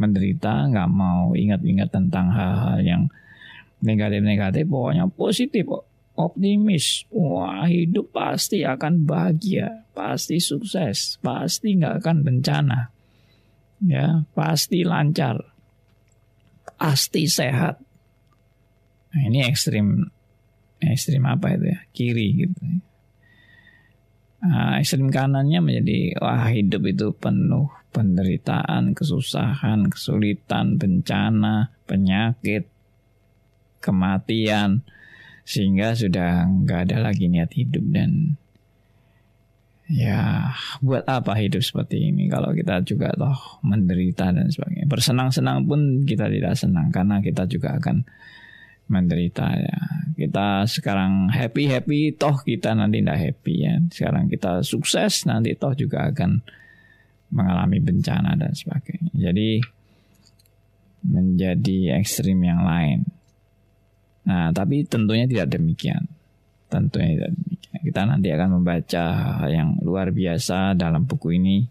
menderita, 0.00 0.72
nggak 0.72 0.88
mau 0.88 1.36
ingat-ingat 1.36 1.92
tentang 1.92 2.32
hal-hal 2.32 2.80
yang 2.80 3.02
negatif-negatif, 3.84 4.64
pokoknya 4.64 5.04
positif, 5.12 5.68
optimis. 6.16 7.06
Wah, 7.12 7.66
hidup 7.66 8.14
pasti 8.14 8.66
akan 8.66 9.06
bahagia, 9.06 9.86
pasti 9.94 10.38
sukses, 10.42 11.18
pasti 11.20 11.76
nggak 11.76 12.04
akan 12.04 12.16
bencana. 12.26 12.80
Ya, 13.80 14.28
pasti 14.36 14.84
lancar, 14.84 15.40
pasti 16.76 17.24
sehat. 17.24 17.80
Nah, 19.10 19.22
ini 19.26 19.42
ekstrim 19.48 20.04
ekstrim 20.80 21.24
apa 21.24 21.56
itu 21.56 21.66
ya? 21.72 21.80
Kiri 21.92 22.28
gitu. 22.44 22.60
Nah, 24.40 24.80
ekstrim 24.80 25.12
kanannya 25.12 25.60
menjadi 25.60 26.16
wah 26.20 26.48
hidup 26.48 26.88
itu 26.88 27.12
penuh 27.16 27.68
penderitaan, 27.90 28.94
kesusahan, 28.94 29.90
kesulitan, 29.90 30.78
bencana, 30.78 31.74
penyakit, 31.84 32.70
kematian, 33.82 34.86
sehingga 35.50 35.98
sudah 35.98 36.46
nggak 36.46 36.80
ada 36.86 37.10
lagi 37.10 37.26
niat 37.26 37.50
hidup 37.50 37.82
dan 37.90 38.38
ya 39.90 40.54
buat 40.78 41.02
apa 41.10 41.34
hidup 41.34 41.58
seperti 41.58 42.14
ini 42.14 42.30
kalau 42.30 42.54
kita 42.54 42.78
juga 42.86 43.10
toh 43.18 43.58
menderita 43.66 44.30
dan 44.30 44.46
sebagainya. 44.46 44.86
Bersenang-senang 44.86 45.66
pun 45.66 46.06
kita 46.06 46.30
tidak 46.30 46.54
senang 46.54 46.94
karena 46.94 47.18
kita 47.18 47.50
juga 47.50 47.74
akan 47.82 48.06
menderita 48.86 49.50
ya. 49.58 49.78
Kita 50.14 50.70
sekarang 50.70 51.34
happy 51.34 51.66
happy 51.66 52.14
toh 52.14 52.38
kita 52.46 52.78
nanti 52.78 53.02
tidak 53.02 53.18
happy 53.18 53.54
ya. 53.66 53.74
Sekarang 53.90 54.30
kita 54.30 54.62
sukses 54.62 55.26
nanti 55.26 55.58
toh 55.58 55.74
juga 55.74 56.14
akan 56.14 56.38
mengalami 57.34 57.82
bencana 57.82 58.38
dan 58.38 58.54
sebagainya. 58.54 59.10
Jadi 59.18 59.58
menjadi 61.10 61.98
ekstrim 61.98 62.38
yang 62.38 62.62
lain. 62.62 63.02
Nah, 64.26 64.52
tapi 64.52 64.84
tentunya 64.84 65.24
tidak 65.24 65.56
demikian. 65.56 66.04
Tentunya 66.68 67.16
tidak 67.16 67.30
demikian. 67.34 67.80
Kita 67.80 68.00
nanti 68.04 68.28
akan 68.30 68.48
membaca 68.60 69.04
yang 69.48 69.80
luar 69.80 70.12
biasa 70.12 70.76
dalam 70.76 71.08
buku 71.08 71.40
ini. 71.40 71.64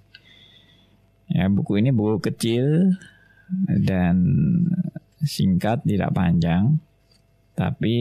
Ya, 1.30 1.46
buku 1.46 1.78
ini 1.78 1.94
buku 1.94 2.18
kecil 2.26 2.98
dan 3.86 4.16
singkat, 5.22 5.86
tidak 5.86 6.10
panjang. 6.16 6.82
Tapi 7.54 7.96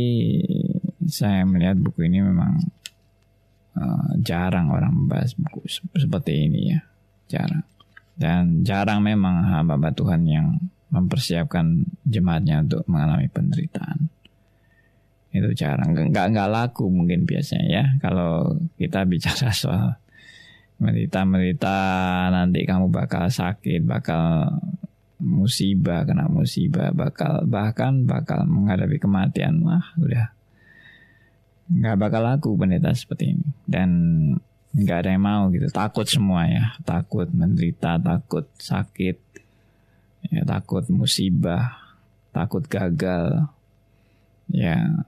saya 1.05 1.43
melihat 1.45 1.77
buku 1.77 2.07
ini 2.07 2.23
memang 2.23 2.63
uh, 3.75 4.11
jarang 4.23 4.71
orang 4.71 4.95
membahas 4.95 5.35
buku 5.35 5.67
seperti 5.99 6.49
ini 6.49 6.73
ya, 6.73 6.81
jarang. 7.29 7.67
Dan 8.19 8.67
jarang 8.67 9.05
memang 9.05 9.47
hamba 9.47 9.95
Tuhan 9.95 10.27
yang 10.27 10.59
mempersiapkan 10.91 11.85
jemaatnya 12.03 12.65
untuk 12.65 12.83
mengalami 12.89 13.29
penderitaan. 13.29 14.09
Itu 15.29 15.53
jarang, 15.53 15.93
nggak 15.93 16.27
nggak 16.33 16.49
laku 16.49 16.89
mungkin 16.89 17.29
biasanya 17.29 17.69
ya. 17.69 17.85
Kalau 18.01 18.57
kita 18.81 19.05
bicara 19.05 19.53
soal 19.63 20.01
menderita-menderita 20.79 21.77
nanti 22.31 22.63
kamu 22.65 22.89
bakal 22.89 23.29
sakit, 23.29 23.83
bakal 23.85 24.55
musibah 25.19 26.07
kena 26.07 26.31
musibah 26.31 26.95
bakal 26.95 27.43
bahkan 27.45 28.07
bakal 28.07 28.47
menghadapi 28.47 28.97
kematian. 29.03 29.61
Wah 29.67 29.85
udah. 29.99 30.33
Nggak 31.69 31.97
bakal 32.01 32.23
laku 32.25 32.51
pendeta 32.57 32.95
seperti 32.95 33.37
ini. 33.37 33.47
Dan 33.69 33.91
nggak 34.73 34.99
ada 35.05 35.11
yang 35.13 35.25
mau 35.27 35.43
gitu. 35.53 35.69
Takut 35.69 36.07
semua 36.09 36.47
ya. 36.49 36.73
Takut 36.87 37.29
menderita 37.29 37.99
takut 38.01 38.49
sakit 38.57 39.19
ya 40.29 40.43
takut 40.43 40.87
musibah 40.89 41.77
takut 42.31 42.63
gagal. 42.65 43.51
Ya 44.49 45.05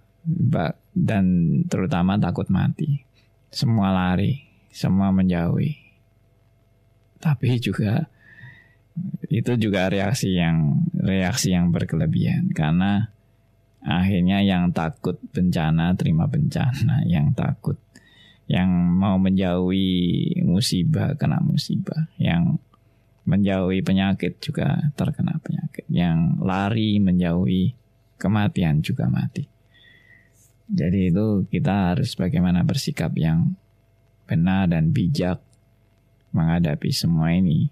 dan 0.95 1.25
terutama 1.67 2.21
takut 2.21 2.47
mati. 2.53 3.05
Semua 3.51 3.91
lari 3.91 4.51
semua 4.71 5.11
menjauhi. 5.11 5.77
Tapi 7.21 7.61
juga 7.61 8.09
itu 9.29 9.53
juga 9.61 9.91
reaksi 9.93 10.35
yang 10.35 10.87
reaksi 10.97 11.53
yang 11.53 11.75
berkelebihan. 11.75 12.55
Karena 12.55 13.11
akhirnya 13.85 14.41
yang 14.41 14.73
takut 14.73 15.21
bencana 15.35 15.93
terima 15.99 16.31
bencana, 16.31 17.05
yang 17.11 17.35
takut 17.37 17.77
yang 18.51 18.67
mau 18.99 19.15
menjauhi 19.15 20.43
musibah 20.43 21.15
kena 21.15 21.39
musibah, 21.39 22.11
yang 22.19 22.59
menjauhi 23.23 23.79
penyakit 23.79 24.43
juga 24.43 24.91
terkena 24.99 25.39
penyakit, 25.39 25.87
yang 25.87 26.43
lari 26.43 26.99
menjauhi 26.99 27.79
kematian 28.19 28.83
juga 28.83 29.07
mati. 29.07 29.47
Jadi 30.71 31.11
itu 31.11 31.45
kita 31.51 31.95
harus 31.95 32.15
bagaimana 32.15 32.63
bersikap 32.63 33.11
yang 33.19 33.59
benar 34.31 34.71
dan 34.71 34.95
bijak 34.95 35.43
menghadapi 36.31 36.95
semua 36.95 37.35
ini 37.35 37.67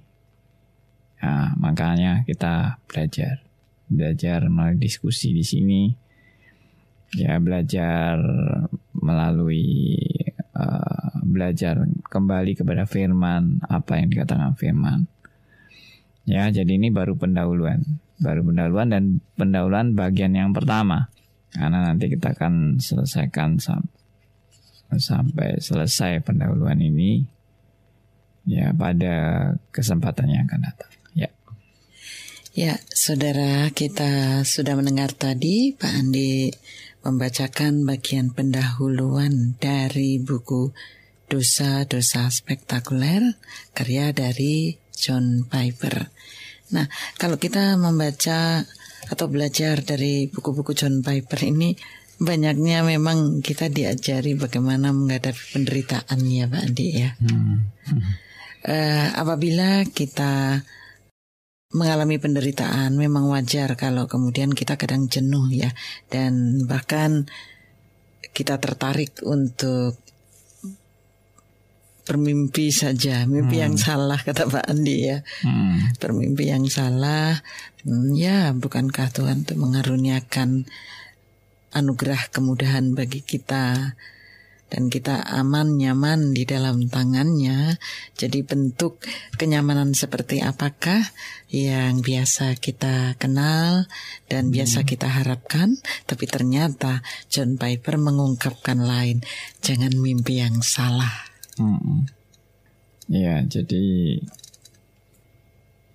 Nah, 1.18 1.50
makanya 1.58 2.22
kita 2.22 2.78
belajar, 2.86 3.42
belajar 3.90 4.46
melalui 4.46 4.78
diskusi 4.78 5.34
di 5.34 5.42
sini, 5.42 5.90
ya 7.18 7.42
belajar 7.42 8.22
melalui 8.94 9.98
uh, 10.54 11.18
belajar 11.26 11.82
kembali 12.06 12.54
kepada 12.54 12.86
firman 12.86 13.58
apa 13.66 13.98
yang 13.98 14.14
dikatakan 14.14 14.54
firman. 14.54 15.10
Ya, 16.28 16.46
jadi 16.52 16.78
ini 16.78 16.92
baru 16.94 17.18
pendahuluan, 17.18 17.98
baru 18.20 18.44
pendahuluan 18.46 18.88
dan 18.92 19.02
pendahuluan 19.34 19.98
bagian 19.98 20.36
yang 20.38 20.54
pertama. 20.54 21.10
Karena 21.54 21.84
nanti 21.88 22.12
kita 22.12 22.36
akan 22.36 22.78
selesaikan 22.78 23.56
sam 23.60 23.88
sampai 24.88 25.60
selesai 25.60 26.24
pendahuluan 26.24 26.80
ini 26.80 27.20
ya 28.48 28.72
pada 28.72 29.52
kesempatan 29.68 30.32
yang 30.32 30.48
akan 30.48 30.62
datang. 30.64 30.92
Ya, 32.58 32.74
saudara, 32.90 33.70
kita 33.70 34.42
sudah 34.42 34.74
mendengar 34.74 35.14
tadi 35.14 35.78
Pak 35.78 35.94
Andi 35.94 36.50
membacakan 37.06 37.86
bagian 37.86 38.34
pendahuluan 38.34 39.54
dari 39.62 40.18
buku 40.18 40.74
Dosa-dosa 41.30 42.26
Spektakuler 42.34 43.38
karya 43.78 44.10
dari 44.10 44.74
John 44.90 45.46
Piper. 45.46 46.10
Nah, 46.74 46.90
kalau 47.14 47.38
kita 47.38 47.78
membaca 47.78 48.66
atau 49.08 49.26
belajar 49.28 49.80
dari 49.84 50.28
buku-buku 50.28 50.76
John 50.76 51.00
Piper 51.00 51.40
ini 51.44 51.72
banyaknya 52.18 52.82
memang 52.82 53.40
kita 53.40 53.70
diajari 53.70 54.34
bagaimana 54.34 54.90
menghadapi 54.90 55.54
penderitaan 55.54 56.18
ya 56.26 56.50
Pak 56.50 56.62
Andi 56.66 56.86
ya. 56.90 57.10
Hmm. 57.22 57.62
Uh, 58.66 59.08
apabila 59.14 59.86
kita 59.86 60.66
mengalami 61.72 62.18
penderitaan 62.18 62.96
memang 62.98 63.30
wajar 63.30 63.76
kalau 63.78 64.10
kemudian 64.10 64.50
kita 64.50 64.74
kadang 64.80 65.06
jenuh 65.06 65.46
ya 65.52 65.70
dan 66.08 66.64
bahkan 66.66 67.28
kita 68.34 68.58
tertarik 68.58 69.20
untuk 69.22 70.00
bermimpi 72.08 72.72
saja, 72.72 73.28
mimpi 73.28 73.60
hmm. 73.60 73.64
yang 73.68 73.76
salah 73.76 74.16
kata 74.16 74.48
Pak 74.48 74.64
Andi 74.64 75.12
ya. 75.12 75.20
Hmm. 75.44 75.92
Bermimpi 76.00 76.48
yang 76.48 76.64
salah, 76.72 77.36
hmm, 77.36 77.77
ya 78.14 78.52
bukankah 78.52 79.08
Tuhan 79.10 79.48
itu 79.48 79.56
mengaruniakan 79.56 80.68
anugerah 81.72 82.32
kemudahan 82.32 82.96
bagi 82.96 83.20
kita 83.20 83.96
dan 84.68 84.92
kita 84.92 85.24
aman 85.24 85.80
nyaman 85.80 86.36
di 86.36 86.44
dalam 86.44 86.92
tangannya. 86.92 87.80
Jadi 88.20 88.44
bentuk 88.44 89.00
kenyamanan 89.40 89.96
seperti 89.96 90.44
apakah 90.44 91.00
yang 91.48 92.04
biasa 92.04 92.52
kita 92.60 93.16
kenal 93.16 93.88
dan 94.28 94.52
biasa 94.52 94.84
hmm. 94.84 94.88
kita 94.88 95.08
harapkan, 95.08 95.80
tapi 96.04 96.28
ternyata 96.28 97.00
John 97.32 97.56
Piper 97.56 97.96
mengungkapkan 97.96 98.84
lain. 98.84 99.24
Jangan 99.64 99.96
mimpi 99.96 100.44
yang 100.44 100.60
salah. 100.60 101.32
Hmm. 101.56 102.04
Ya, 103.08 103.40
jadi 103.48 104.20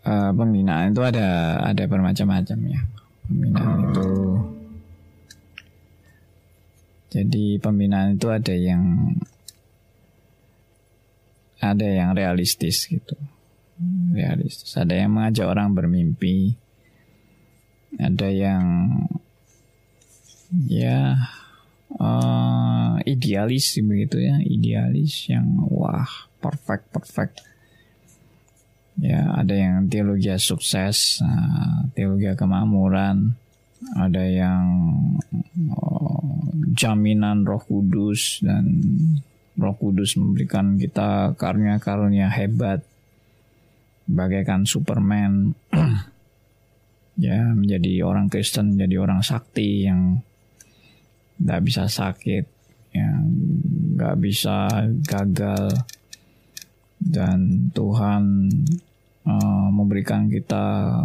uh, 0.06 0.32
pembinaan 0.32 0.92
itu 0.96 1.02
ada 1.04 1.60
ada 1.64 1.84
bermacam-macam 1.88 2.60
ya. 2.70 2.82
Pembinaan 3.28 3.78
itu 3.92 4.10
jadi 7.14 7.62
pembinaan 7.62 8.18
itu 8.18 8.26
ada 8.34 8.58
yang 8.58 9.14
ada 11.62 11.86
yang 11.86 12.18
realistis 12.18 12.90
gitu. 12.90 13.14
Realistis. 14.10 14.74
Ada 14.74 15.06
yang 15.06 15.14
mengajak 15.14 15.46
orang 15.46 15.78
bermimpi. 15.78 16.58
Ada 18.02 18.34
yang 18.34 18.66
ya 20.66 21.22
uh, 22.02 22.98
idealis 23.06 23.78
begitu 23.78 24.18
ya, 24.18 24.42
idealis 24.42 25.30
yang 25.30 25.70
wah 25.70 26.10
perfect 26.42 26.90
perfect. 26.90 27.46
Ya 29.14 29.30
ada 29.30 29.54
yang 29.54 29.86
teologi 29.94 30.34
sukses, 30.42 31.22
uh, 31.22 31.86
teologi 31.94 32.34
kemakmuran, 32.34 33.38
ada 33.94 34.26
yang 34.26 34.66
oh, 35.70 36.50
jaminan 36.74 37.46
Roh 37.46 37.62
Kudus 37.62 38.42
dan 38.42 38.66
Roh 39.54 39.78
Kudus 39.78 40.18
memberikan 40.18 40.82
kita 40.82 41.38
karunia-karunia 41.38 42.26
hebat 42.34 42.82
bagaikan 44.10 44.66
Superman. 44.66 45.54
Ya 47.14 47.46
menjadi 47.54 48.02
orang 48.10 48.26
Kristen 48.26 48.74
menjadi 48.74 49.06
orang 49.06 49.22
sakti 49.22 49.86
yang 49.86 50.26
tidak 51.38 51.62
bisa 51.62 51.86
sakit 51.86 52.46
yang 52.90 53.22
nggak 53.94 54.18
bisa 54.18 54.90
gagal. 55.06 55.70
Dan 56.98 57.70
Tuhan 57.70 58.50
uh, 59.28 59.68
memberikan 59.72 60.28
kita 60.32 60.96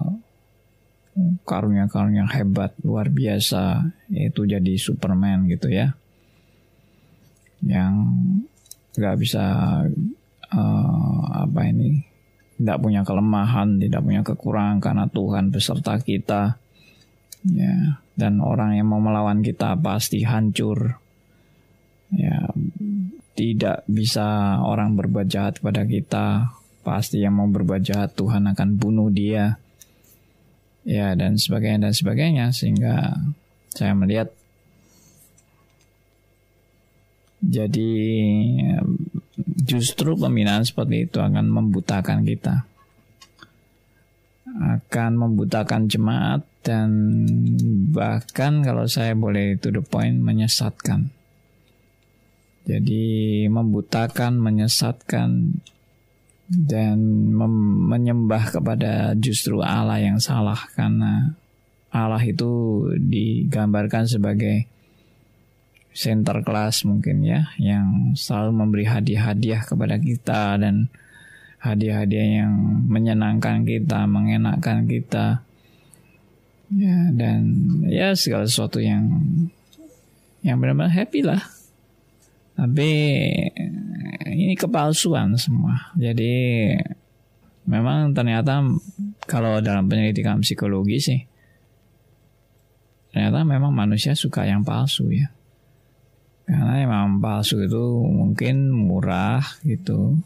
karunia-karunia 1.43 2.31
hebat 2.31 2.79
luar 2.87 3.11
biasa 3.11 3.91
yaitu 4.11 4.47
jadi 4.47 4.75
Superman 4.79 5.51
gitu 5.51 5.71
ya. 5.71 5.95
Yang 7.63 7.95
nggak 8.95 9.17
bisa 9.19 9.45
uh, 10.55 11.23
apa 11.43 11.61
ini 11.67 12.07
tidak 12.59 12.79
punya 12.83 13.03
kelemahan 13.07 13.79
tidak 13.79 14.03
punya 14.03 14.23
kekurangan 14.27 14.79
karena 14.79 15.05
Tuhan 15.11 15.51
beserta 15.51 15.99
kita 15.99 16.59
ya. 17.51 18.03
Dan 18.19 18.43
orang 18.43 18.75
yang 18.75 18.91
mau 18.91 18.99
melawan 18.99 19.43
kita 19.43 19.79
pasti 19.79 20.27
hancur. 20.27 20.99
Ya 22.09 22.51
tidak 23.39 23.87
bisa 23.87 24.59
orang 24.59 24.99
berbuat 24.99 25.31
jahat 25.31 25.63
pada 25.63 25.87
kita 25.87 26.58
pasti 26.89 27.21
yang 27.21 27.37
mau 27.37 27.49
berbuat 27.53 27.85
jahat 27.85 28.17
Tuhan 28.17 28.49
akan 28.57 28.81
bunuh 28.81 29.13
dia. 29.13 29.61
Ya 30.89 31.13
dan 31.13 31.37
sebagainya 31.37 31.85
dan 31.85 31.93
sebagainya 31.93 32.47
sehingga 32.57 33.13
saya 33.77 33.93
melihat 33.93 34.33
jadi 37.45 37.93
justru 39.63 40.19
pembinaan 40.19 40.65
seperti 40.65 41.07
itu 41.07 41.21
akan 41.21 41.47
membutakan 41.53 42.25
kita. 42.25 42.65
Akan 44.59 45.21
membutakan 45.21 45.87
jemaat 45.87 46.43
dan 46.67 46.91
bahkan 47.93 48.65
kalau 48.65 48.91
saya 48.91 49.15
boleh 49.15 49.61
to 49.61 49.71
the 49.71 49.85
point 49.85 50.19
menyesatkan. 50.19 51.13
Jadi 52.69 53.47
membutakan 53.49 54.37
menyesatkan 54.37 55.61
dan 56.49 56.97
menyembah 57.93 58.49
kepada 58.49 59.13
justru 59.21 59.61
Allah 59.61 60.01
yang 60.01 60.17
salah 60.17 60.57
karena 60.73 61.37
Allah 61.93 62.21
itu 62.25 62.85
digambarkan 62.97 64.09
sebagai 64.09 64.65
center 65.93 66.41
class 66.45 66.89
mungkin 66.89 67.25
ya 67.25 67.53
yang 67.61 68.15
selalu 68.17 68.53
memberi 68.55 68.85
hadiah-hadiah 68.89 69.67
kepada 69.67 69.97
kita 70.01 70.57
dan 70.57 70.89
hadiah-hadiah 71.59 72.45
yang 72.45 72.53
menyenangkan 72.87 73.67
kita, 73.67 74.07
mengenakkan 74.07 74.87
kita. 74.87 75.43
Ya 76.69 77.09
dan 77.17 77.41
ya 77.89 78.13
segala 78.13 78.45
sesuatu 78.45 78.77
yang 78.79 79.09
yang 80.45 80.61
benar-benar 80.61 80.93
happy 80.93 81.25
lah. 81.25 81.41
Tapi 82.59 82.91
ini 84.35 84.59
kepalsuan 84.59 85.39
semua. 85.39 85.95
Jadi 85.95 86.67
memang 87.71 88.11
ternyata 88.11 88.67
kalau 89.31 89.63
dalam 89.63 89.87
penyelidikan 89.87 90.43
psikologi 90.43 90.99
sih 90.99 91.21
ternyata 93.15 93.47
memang 93.47 93.71
manusia 93.71 94.19
suka 94.19 94.43
yang 94.43 94.67
palsu 94.67 95.07
ya. 95.15 95.31
Karena 96.49 96.83
memang 96.83 97.23
palsu 97.23 97.63
itu 97.63 98.03
mungkin 98.09 98.75
murah 98.75 99.45
gitu. 99.63 100.19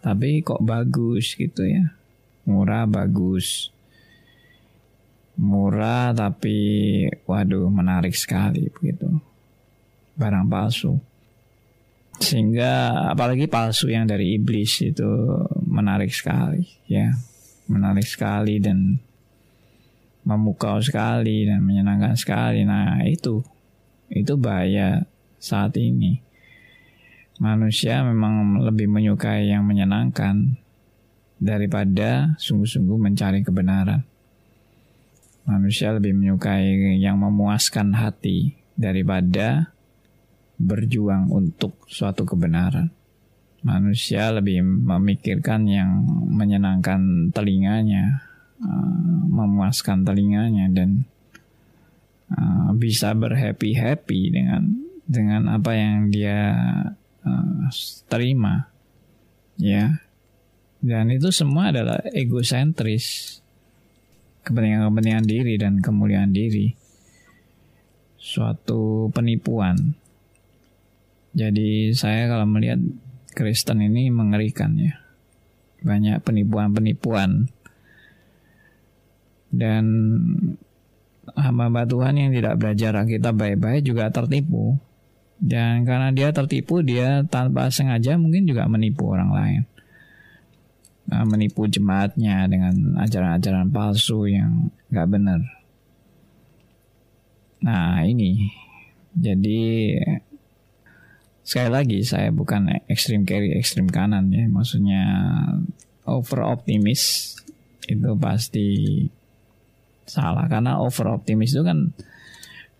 Tapi 0.00 0.40
kok 0.40 0.62
bagus 0.64 1.34
gitu 1.36 1.66
ya. 1.66 1.92
Murah 2.46 2.88
bagus. 2.88 3.74
Murah 5.36 6.14
tapi 6.16 6.56
waduh 7.28 7.68
menarik 7.68 8.14
sekali 8.16 8.70
begitu. 8.72 9.10
Barang 10.16 10.48
palsu. 10.48 10.96
Sehingga 12.16 13.04
apalagi 13.12 13.46
palsu 13.46 13.92
yang 13.92 14.08
dari 14.08 14.34
iblis 14.34 14.80
itu 14.82 15.06
menarik 15.64 16.10
sekali 16.10 16.64
ya. 16.88 17.12
Menarik 17.66 18.06
sekali 18.06 18.62
dan 18.62 18.98
memukau 20.26 20.82
sekali 20.82 21.46
dan 21.46 21.62
menyenangkan 21.62 22.18
sekali. 22.18 22.66
Nah, 22.66 23.02
itu 23.06 23.42
itu 24.10 24.34
bahaya 24.34 25.06
saat 25.38 25.78
ini. 25.78 26.18
Manusia 27.36 28.00
memang 28.00 28.64
lebih 28.64 28.88
menyukai 28.88 29.52
yang 29.52 29.68
menyenangkan 29.68 30.56
daripada 31.36 32.32
sungguh-sungguh 32.40 32.96
mencari 32.96 33.44
kebenaran. 33.44 34.02
Manusia 35.46 35.94
lebih 35.94 36.16
menyukai 36.16 36.98
yang 36.98 37.22
memuaskan 37.22 37.94
hati 37.94 38.56
daripada 38.74 39.75
berjuang 40.56 41.28
untuk 41.28 41.84
suatu 41.88 42.24
kebenaran. 42.24 42.88
Manusia 43.66 44.30
lebih 44.30 44.62
memikirkan 44.62 45.66
yang 45.66 46.04
menyenangkan 46.30 47.32
telinganya, 47.34 48.22
uh, 48.62 49.20
memuaskan 49.26 50.06
telinganya 50.06 50.70
dan 50.70 51.02
uh, 52.30 52.70
bisa 52.76 53.10
berhappy 53.12 53.74
happy 53.74 54.30
dengan 54.30 54.70
dengan 55.06 55.50
apa 55.50 55.74
yang 55.74 56.14
dia 56.14 56.54
uh, 57.26 57.66
terima, 58.06 58.70
ya. 59.58 59.98
Dan 60.78 61.10
itu 61.10 61.34
semua 61.34 61.74
adalah 61.74 61.98
egosentris, 62.14 63.40
kepentingan-kepentingan 64.46 65.26
diri 65.26 65.58
dan 65.58 65.82
kemuliaan 65.82 66.30
diri, 66.30 66.70
suatu 68.14 69.10
penipuan 69.10 70.05
jadi 71.36 71.92
saya 71.92 72.32
kalau 72.32 72.48
melihat 72.48 72.80
Kristen 73.36 73.84
ini 73.84 74.08
mengerikan 74.08 74.72
ya. 74.80 74.96
Banyak 75.84 76.24
penipuan-penipuan. 76.24 77.52
Dan 79.52 79.84
hamba-hamba 81.36 81.84
Tuhan 81.84 82.16
yang 82.16 82.30
tidak 82.32 82.56
belajar 82.56 82.96
kita 83.04 83.36
baik-baik 83.36 83.84
juga 83.84 84.08
tertipu. 84.08 84.80
Dan 85.36 85.84
karena 85.84 86.08
dia 86.16 86.32
tertipu, 86.32 86.80
dia 86.80 87.20
tanpa 87.28 87.68
sengaja 87.68 88.16
mungkin 88.16 88.48
juga 88.48 88.64
menipu 88.64 89.12
orang 89.12 89.30
lain. 89.36 89.62
Nah, 91.06 91.22
menipu 91.28 91.68
jemaatnya 91.68 92.48
dengan 92.48 92.96
ajaran-ajaran 92.96 93.68
palsu 93.68 94.24
yang 94.24 94.72
gak 94.88 95.12
benar. 95.12 95.44
Nah 97.60 98.00
ini, 98.08 98.48
jadi 99.12 99.96
sekali 101.46 101.70
lagi 101.70 101.98
saya 102.02 102.34
bukan 102.34 102.82
ekstrim 102.90 103.22
kiri, 103.22 103.54
ekstrim 103.54 103.86
kanan 103.86 104.34
ya. 104.34 104.50
Maksudnya 104.50 105.02
over 106.02 106.42
optimis 106.42 107.34
itu 107.86 108.10
pasti 108.18 108.68
salah 110.06 110.50
karena 110.50 110.82
over 110.82 111.14
optimis 111.14 111.54
itu 111.54 111.62
kan 111.62 111.94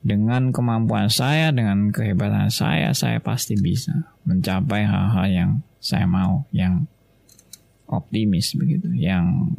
dengan 0.07 0.55
kemampuan 0.55 1.11
saya, 1.11 1.51
dengan 1.51 1.91
kehebatan 1.91 2.51
saya, 2.51 2.95
saya 2.95 3.19
pasti 3.19 3.59
bisa 3.59 4.15
mencapai 4.23 4.87
hal-hal 4.87 5.27
yang 5.27 5.51
saya 5.83 6.07
mau, 6.07 6.47
yang 6.55 6.87
optimis 7.91 8.55
begitu, 8.55 8.91
yang 8.95 9.51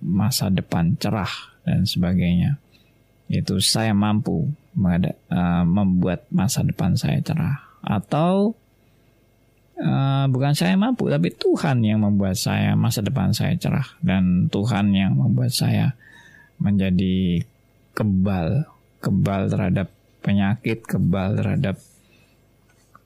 masa 0.00 0.48
depan 0.48 0.96
cerah 0.96 1.56
dan 1.64 1.84
sebagainya. 1.84 2.56
Itu 3.28 3.60
saya 3.60 3.92
mampu 3.92 4.48
uh, 4.80 5.64
membuat 5.68 6.24
masa 6.32 6.64
depan 6.64 6.96
saya 6.96 7.20
cerah. 7.20 7.65
Atau 7.86 8.58
uh, 9.78 10.26
bukan 10.26 10.52
saya 10.58 10.74
mampu, 10.74 11.06
tapi 11.06 11.30
Tuhan 11.30 11.86
yang 11.86 12.02
membuat 12.02 12.34
saya 12.34 12.74
masa 12.74 13.00
depan 13.06 13.30
saya 13.30 13.54
cerah 13.54 13.86
dan 14.02 14.50
Tuhan 14.50 14.90
yang 14.90 15.14
membuat 15.14 15.54
saya 15.54 15.94
menjadi 16.58 17.46
kebal 17.94 18.66
kebal 18.98 19.46
terhadap 19.46 19.88
penyakit, 20.26 20.82
kebal 20.82 21.38
terhadap 21.38 21.78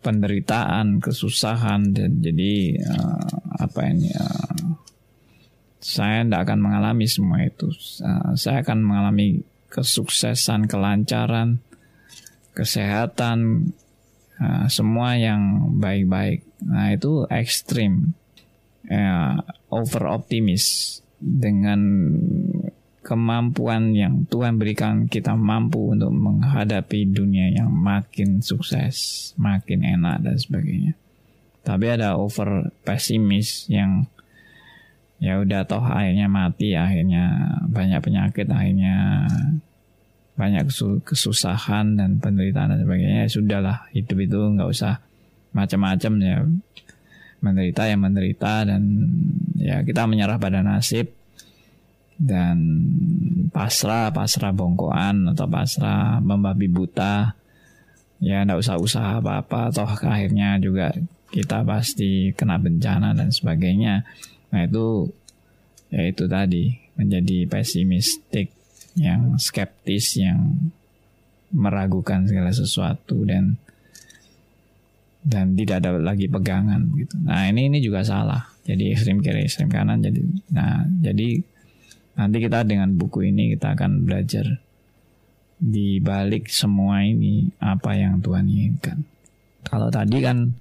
penderitaan, 0.00 1.04
kesusahan 1.04 1.92
dan 1.92 2.24
jadi 2.24 2.80
uh, 2.88 3.60
apa 3.60 3.80
ini 3.84 4.08
uh, 4.16 4.80
saya 5.80 6.24
tidak 6.24 6.48
akan 6.48 6.58
mengalami 6.60 7.08
semua 7.08 7.40
itu. 7.40 7.72
Saya 8.36 8.60
akan 8.60 8.84
mengalami 8.84 9.40
kesuksesan, 9.72 10.68
kelancaran, 10.68 11.64
kesehatan, 12.52 13.72
uh, 14.40 14.66
semua 14.66 15.14
yang 15.20 15.72
baik-baik. 15.76 16.42
Nah 16.64 16.90
itu 16.90 17.28
ekstrim, 17.28 18.16
uh, 18.88 19.44
over 19.68 20.08
optimis 20.08 20.98
dengan 21.20 21.80
kemampuan 23.00 23.96
yang 23.96 24.28
Tuhan 24.28 24.60
berikan 24.60 25.08
kita 25.08 25.36
mampu 25.36 25.92
untuk 25.96 26.12
menghadapi 26.12 27.08
dunia 27.08 27.52
yang 27.52 27.72
makin 27.72 28.44
sukses, 28.44 29.30
makin 29.40 29.84
enak 29.84 30.24
dan 30.24 30.36
sebagainya. 30.36 30.92
Tapi 31.60 31.86
ada 31.92 32.16
over 32.16 32.72
pesimis 32.84 33.68
yang 33.68 34.08
ya 35.20 35.36
udah 35.36 35.68
toh 35.68 35.84
akhirnya 35.84 36.28
mati, 36.28 36.72
akhirnya 36.72 37.56
banyak 37.68 38.00
penyakit, 38.00 38.48
akhirnya 38.48 39.28
banyak 40.40 40.64
kesusahan 41.04 42.00
dan 42.00 42.16
penderitaan 42.16 42.72
dan 42.72 42.80
sebagainya. 42.80 43.28
Ya 43.28 43.28
sudahlah, 43.28 43.78
hidup 43.92 44.16
itu 44.24 44.40
nggak 44.40 44.68
usah 44.72 45.04
macam-macam 45.52 46.12
ya. 46.24 46.36
Menderita 47.40 47.88
ya 47.88 47.96
menderita 47.96 48.68
dan 48.68 48.82
ya 49.56 49.84
kita 49.84 50.04
menyerah 50.04 50.36
pada 50.36 50.60
nasib 50.60 51.08
dan 52.20 52.56
pasrah 53.48 54.12
pasrah 54.12 54.52
bongkoan 54.52 55.32
atau 55.32 55.48
pasrah 55.48 56.20
membabi 56.24 56.68
buta. 56.68 57.36
Ya 58.20 58.44
ndak 58.44 58.60
usah 58.60 58.76
usaha 58.76 59.10
apa-apa 59.20 59.72
toh 59.72 59.88
akhirnya 59.88 60.60
juga 60.60 60.92
kita 61.32 61.64
pasti 61.64 62.36
kena 62.36 62.60
bencana 62.60 63.16
dan 63.16 63.32
sebagainya. 63.32 64.04
Nah 64.52 64.60
itu 64.68 65.08
ya 65.88 66.04
itu 66.04 66.28
tadi 66.28 66.76
menjadi 67.00 67.48
pesimistik 67.48 68.59
yang 68.98 69.38
skeptis 69.38 70.18
yang 70.18 70.70
meragukan 71.50 72.26
segala 72.26 72.50
sesuatu 72.54 73.26
dan 73.26 73.58
dan 75.20 75.52
tidak 75.52 75.84
ada 75.84 76.00
lagi 76.00 76.30
pegangan 76.30 76.90
gitu. 76.96 77.18
Nah 77.20 77.44
ini 77.50 77.68
ini 77.68 77.78
juga 77.84 78.00
salah. 78.06 78.48
Jadi 78.64 78.94
ekstrim 78.94 79.20
kiri 79.20 79.44
ekstrim 79.44 79.68
kanan 79.68 80.00
jadi 80.00 80.20
nah 80.54 80.86
jadi 81.02 81.42
Nanti 82.20 82.36
kita 82.36 82.68
dengan 82.68 82.92
buku 83.00 83.32
ini 83.32 83.56
kita 83.56 83.72
akan 83.72 84.04
belajar 84.04 84.44
di 85.56 86.04
balik 86.04 86.52
semua 86.52 87.00
ini 87.00 87.48
apa 87.64 87.96
yang 87.96 88.20
Tuhan 88.20 88.44
inginkan. 88.44 89.08
Kalau 89.64 89.88
tadi 89.88 90.20
kan 90.20 90.52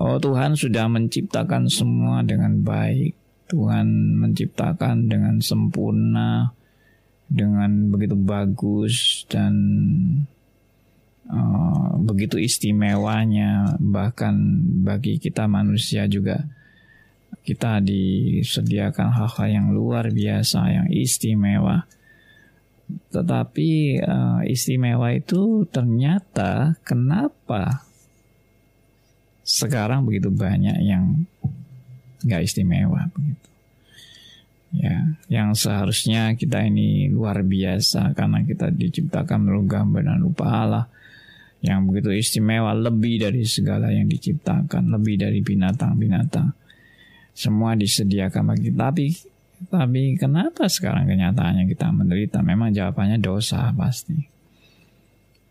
oh 0.00 0.16
Tuhan 0.16 0.56
sudah 0.56 0.88
menciptakan 0.88 1.68
semua 1.68 2.24
dengan 2.24 2.64
baik. 2.64 3.12
Tuhan 3.52 4.16
menciptakan 4.16 5.12
dengan 5.12 5.36
sempurna, 5.44 6.56
dengan 7.32 7.88
begitu 7.88 8.12
bagus 8.12 9.24
dan 9.32 9.54
uh, 11.32 11.96
begitu 12.04 12.36
istimewanya 12.36 13.80
bahkan 13.80 14.36
bagi 14.84 15.16
kita 15.16 15.48
manusia 15.48 16.04
juga 16.04 16.44
kita 17.42 17.82
disediakan 17.82 19.08
hal-hal 19.10 19.48
yang 19.50 19.66
luar 19.74 20.12
biasa, 20.14 20.60
yang 20.70 20.88
istimewa. 20.92 21.88
Tetapi 23.10 23.98
uh, 24.04 24.40
istimewa 24.46 25.10
itu 25.16 25.66
ternyata 25.72 26.76
kenapa 26.86 27.88
sekarang 29.42 30.06
begitu 30.06 30.30
banyak 30.30 30.78
yang 30.86 31.26
nggak 32.22 32.46
istimewa 32.46 33.10
begitu. 33.10 33.51
Ya, 34.72 35.04
yang 35.28 35.52
seharusnya 35.52 36.32
kita 36.32 36.64
ini 36.64 37.12
luar 37.12 37.44
biasa 37.44 38.16
karena 38.16 38.40
kita 38.40 38.72
diciptakan 38.72 39.44
menurut 39.44 39.68
gambar 39.68 40.00
dan 40.00 40.18
rupa 40.24 40.46
Allah 40.48 40.86
yang 41.60 41.84
begitu 41.84 42.08
istimewa 42.16 42.72
lebih 42.72 43.20
dari 43.20 43.44
segala 43.44 43.92
yang 43.92 44.08
diciptakan, 44.08 44.88
lebih 44.88 45.20
dari 45.20 45.44
binatang-binatang 45.44 46.56
semua 47.36 47.76
disediakan 47.76 48.52
bagi 48.56 48.72
tapi 48.72 49.06
tapi 49.70 50.18
kenapa 50.18 50.66
sekarang 50.66 51.06
kenyataannya 51.06 51.70
kita 51.70 51.86
menderita? 51.94 52.42
Memang 52.42 52.74
jawabannya 52.74 53.22
dosa 53.22 53.70
pasti. 53.70 54.18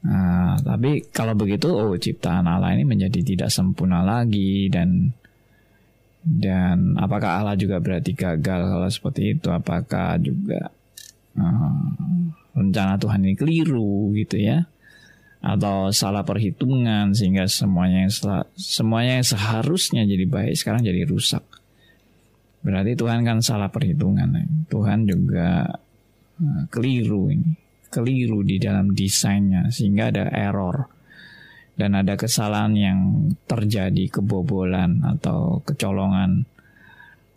Nah, 0.01 0.57
tapi 0.59 1.05
kalau 1.13 1.37
begitu, 1.37 1.69
oh 1.71 1.93
ciptaan 1.95 2.49
Allah 2.49 2.73
ini 2.73 2.83
menjadi 2.83 3.21
tidak 3.21 3.53
sempurna 3.53 4.01
lagi 4.01 4.67
dan 4.67 5.13
dan 6.21 6.93
apakah 7.01 7.41
Allah 7.41 7.57
juga 7.57 7.81
berarti 7.81 8.13
gagal 8.13 8.61
kalau 8.69 8.89
seperti 8.89 9.33
itu? 9.33 9.49
Apakah 9.49 10.21
juga 10.21 10.69
uh, 11.33 11.89
rencana 12.53 13.01
Tuhan 13.01 13.25
ini 13.25 13.33
keliru 13.33 14.13
gitu 14.13 14.37
ya? 14.37 14.69
Atau 15.41 15.89
salah 15.89 16.21
perhitungan 16.21 17.17
sehingga 17.17 17.49
semuanya 17.49 18.05
yang 18.05 18.13
semuanya 18.53 19.17
yang 19.17 19.25
seharusnya 19.25 20.05
jadi 20.05 20.25
baik 20.29 20.53
sekarang 20.53 20.85
jadi 20.85 21.09
rusak? 21.09 21.41
Berarti 22.61 22.93
Tuhan 22.93 23.25
kan 23.25 23.41
salah 23.41 23.73
perhitungan. 23.73 24.37
Tuhan 24.69 25.09
juga 25.09 25.65
eh, 26.37 26.63
keliru 26.69 27.33
ini, 27.33 27.57
keliru 27.89 28.45
di 28.45 28.61
dalam 28.61 28.93
desainnya 28.93 29.73
sehingga 29.73 30.13
ada 30.13 30.29
error 30.29 31.00
dan 31.81 31.97
ada 31.97 32.13
kesalahan 32.13 32.77
yang 32.77 32.99
terjadi 33.49 34.21
kebobolan 34.21 35.01
atau 35.01 35.65
kecolongan. 35.65 36.45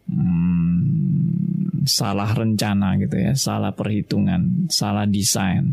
Hmm, 0.04 1.80
salah 1.88 2.28
rencana 2.36 3.00
gitu 3.00 3.16
ya, 3.16 3.32
salah 3.32 3.72
perhitungan, 3.72 4.68
salah 4.68 5.08
desain. 5.08 5.72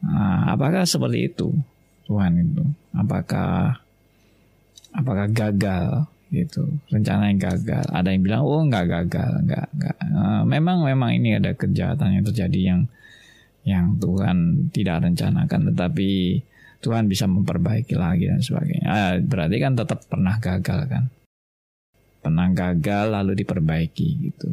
Nah, 0.00 0.56
apakah 0.56 0.88
seperti 0.88 1.28
itu 1.28 1.52
Tuhan 2.08 2.40
itu? 2.40 2.64
Apakah 2.96 3.76
apakah 4.96 5.28
gagal 5.28 6.08
gitu? 6.32 6.64
Rencana 6.88 7.28
yang 7.28 7.44
gagal. 7.44 7.84
Ada 7.92 8.08
yang 8.16 8.24
bilang 8.24 8.42
oh 8.48 8.64
nggak 8.64 8.88
gagal 8.88 9.32
nggak 9.44 9.66
nggak. 9.76 9.96
Uh, 10.16 10.42
memang 10.48 10.88
memang 10.88 11.12
ini 11.12 11.36
ada 11.36 11.52
kejahatan 11.52 12.16
yang 12.16 12.24
terjadi 12.24 12.60
yang 12.72 12.80
yang 13.68 14.00
Tuhan 14.00 14.72
tidak 14.72 15.04
rencanakan. 15.04 15.76
Tetapi 15.76 16.10
Tuhan 16.80 17.06
bisa 17.06 17.28
memperbaiki 17.28 17.94
lagi 17.96 18.28
dan 18.28 18.40
sebagainya. 18.40 18.88
Uh, 18.88 19.14
berarti 19.20 19.56
kan 19.60 19.72
tetap 19.76 20.00
pernah 20.08 20.40
gagal 20.40 20.80
kan? 20.88 21.04
Pernah 22.20 22.48
gagal 22.52 23.06
lalu 23.16 23.32
diperbaiki 23.44 24.08
gitu. 24.28 24.48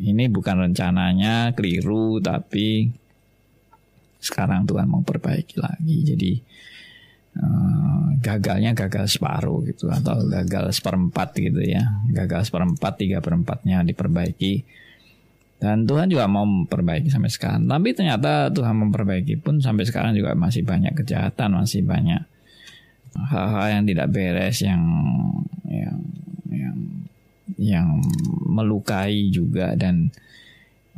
Ini 0.00 0.28
bukan 0.32 0.68
rencananya 0.68 1.52
keliru 1.52 2.20
tapi 2.20 2.88
sekarang 4.20 4.64
Tuhan 4.64 4.88
mau 4.88 5.04
perbaiki 5.04 5.60
lagi. 5.60 5.96
Jadi 6.04 6.32
Eh, 7.32 8.06
gagalnya 8.20 8.76
gagal 8.76 9.16
separuh 9.16 9.64
gitu 9.64 9.88
atau 9.88 10.20
gagal 10.28 10.68
seperempat 10.76 11.32
gitu 11.40 11.64
ya. 11.64 11.80
Gagal 12.12 12.52
seperempat 12.52 13.00
tiga 13.00 13.24
perempatnya 13.24 13.80
diperbaiki 13.80 14.68
Dan 15.62 15.86
Tuhan 15.86 16.10
juga 16.10 16.26
mau 16.26 16.42
memperbaiki 16.42 17.06
sampai 17.06 17.30
sekarang. 17.30 17.70
Tapi 17.70 17.94
ternyata 17.94 18.50
Tuhan 18.50 18.82
memperbaiki 18.82 19.38
pun 19.38 19.62
sampai 19.62 19.86
sekarang 19.86 20.10
juga 20.18 20.34
masih 20.34 20.66
banyak 20.66 20.90
kejahatan, 20.98 21.54
masih 21.54 21.86
banyak 21.86 22.18
hal-hal 23.14 23.78
yang 23.78 23.84
tidak 23.86 24.10
beres 24.10 24.58
yang 24.58 24.82
yang 25.70 25.98
yang 26.50 26.76
yang 27.62 27.88
melukai 28.50 29.30
juga 29.30 29.78
dan 29.78 30.10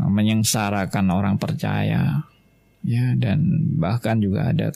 menyengsarakan 0.00 1.12
orang 1.12 1.36
percaya 1.36 2.24
ya 2.80 3.04
dan 3.20 3.68
bahkan 3.76 4.16
juga 4.16 4.48
ada 4.48 4.72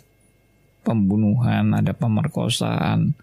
pembunuhan, 0.85 1.73
ada 1.73 1.97
pemerkosaan, 1.97 3.17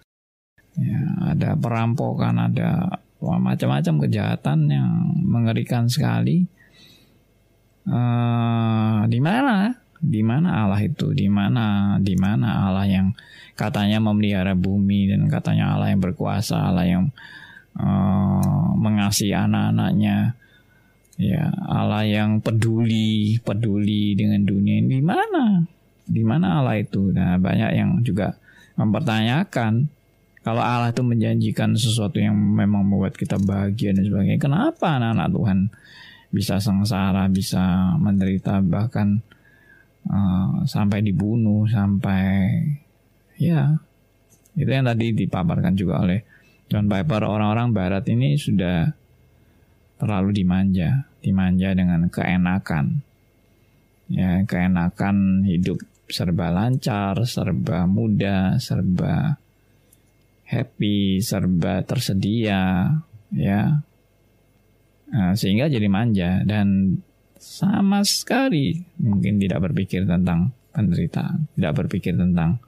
ya, 0.77 1.01
ada 1.33 1.53
perampokan, 1.57 2.37
ada 2.41 3.01
macam-macam 3.21 4.05
kejahatan 4.05 4.69
yang 4.69 4.89
mengerikan 5.25 5.89
sekali 5.89 6.54
uh, 7.89 9.05
di 9.09 9.19
mana? 9.21 9.73
Di 10.01 10.21
mana 10.21 10.65
Allah 10.65 10.81
itu? 10.85 11.11
Di 11.15 11.25
mana? 11.31 11.97
Di 11.97 12.13
mana 12.19 12.69
Allah 12.69 12.85
yang 12.85 13.15
katanya 13.55 14.03
memelihara 14.03 14.53
bumi 14.53 15.09
dan 15.09 15.25
katanya 15.31 15.73
Allah 15.73 15.95
yang 15.95 16.03
berkuasa 16.03 16.59
Allah 16.69 16.85
yang 16.85 17.03
uh, 17.79 18.75
mengasihi 18.77 19.33
anak-anaknya. 19.33 20.37
Ya 21.15 21.47
Allah 21.63 22.03
yang 22.03 22.43
peduli 22.43 23.39
peduli 23.39 24.19
dengan 24.19 24.43
dunia 24.43 24.83
ini. 24.83 24.99
Di 24.99 25.05
mana? 25.05 25.63
Di 26.05 26.21
mana 26.27 26.59
Allah 26.59 26.75
itu? 26.75 27.09
Nah 27.15 27.39
banyak 27.39 27.71
yang 27.71 28.03
juga 28.03 28.35
mempertanyakan 28.75 29.87
kalau 30.45 30.61
Allah 30.61 30.93
itu 30.93 31.01
menjanjikan 31.01 31.73
sesuatu 31.73 32.21
yang 32.21 32.37
memang 32.37 32.85
membuat 32.85 33.17
kita 33.17 33.41
bahagia 33.41 33.97
dan 33.97 34.05
sebagainya. 34.05 34.37
Kenapa 34.37 35.01
anak-anak 35.01 35.27
Tuhan 35.33 35.59
bisa 36.35 36.59
sengsara, 36.59 37.31
bisa 37.31 37.95
menderita 37.95 38.59
bahkan 38.59 39.23
uh, 40.11 40.67
sampai 40.67 40.99
dibunuh, 40.99 41.63
sampai 41.71 42.51
ya 43.39 43.79
itu 44.55 44.67
yang 44.67 44.87
tadi 44.87 45.15
dipaparkan 45.15 45.79
juga 45.79 46.03
oleh 46.03 46.19
John 46.67 46.91
Piper. 46.91 47.23
Orang-orang 47.23 47.71
Barat 47.71 48.03
ini 48.11 48.35
sudah 48.35 48.91
terlalu 49.95 50.43
dimanja, 50.43 51.07
dimanja 51.23 51.71
dengan 51.71 52.11
keenakan, 52.11 52.99
ya 54.11 54.43
keenakan 54.43 55.47
hidup 55.47 55.79
serba 56.11 56.51
lancar, 56.51 57.23
serba 57.23 57.87
mudah, 57.87 58.59
serba 58.59 59.39
happy, 60.45 61.23
serba 61.23 61.81
tersedia, 61.87 62.91
ya 63.33 63.81
Nah, 65.15 65.31
sehingga 65.31 65.71
jadi 65.71 65.87
manja 65.87 66.43
dan 66.43 66.99
sama 67.39 68.03
sekali 68.03 68.83
mungkin 68.99 69.39
tidak 69.39 69.71
berpikir 69.71 70.03
tentang 70.03 70.51
penderitaan, 70.75 71.47
tidak 71.55 71.73
berpikir 71.79 72.19
tentang 72.19 72.59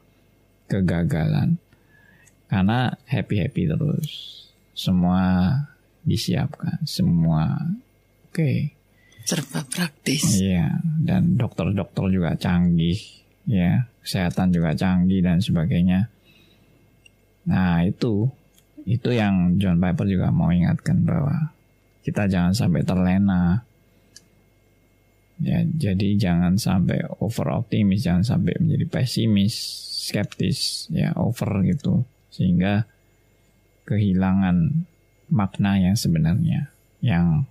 kegagalan. 0.71 1.59
Karena 2.47 2.95
happy-happy 3.03 3.67
terus. 3.67 4.11
Semua 4.71 5.51
disiapkan, 6.07 6.79
semua 6.87 7.67
oke. 8.31 8.31
Okay. 8.31 8.57
Serba 9.27 9.67
praktis. 9.67 10.39
Iya, 10.39 10.79
dan 11.03 11.35
dokter-dokter 11.35 12.07
juga 12.07 12.39
canggih, 12.39 12.95
ya, 13.43 13.83
kesehatan 13.99 14.55
juga 14.55 14.71
canggih 14.71 15.19
dan 15.19 15.43
sebagainya. 15.43 16.07
Nah, 17.51 17.83
itu 17.83 18.31
itu 18.87 19.09
yang 19.11 19.59
John 19.59 19.83
Piper 19.83 20.07
juga 20.07 20.31
mau 20.31 20.47
ingatkan 20.47 21.03
bahwa 21.03 21.51
kita 22.07 22.31
jangan 22.31 22.55
sampai 22.55 22.87
terlena. 22.87 23.67
Ya 25.43 25.59
jadi 25.67 26.15
jangan 26.15 26.55
sampai 26.55 27.03
over 27.19 27.51
optimis 27.51 28.07
jangan 28.07 28.23
sampai 28.23 28.55
menjadi 28.63 28.87
pesimis 28.87 29.53
skeptis 30.07 30.87
ya 30.87 31.11
over 31.19 31.67
gitu. 31.67 32.07
Sehingga 32.31 32.87
kehilangan 33.83 34.87
makna 35.27 35.75
yang 35.75 35.99
sebenarnya 35.99 36.71
yang 37.03 37.43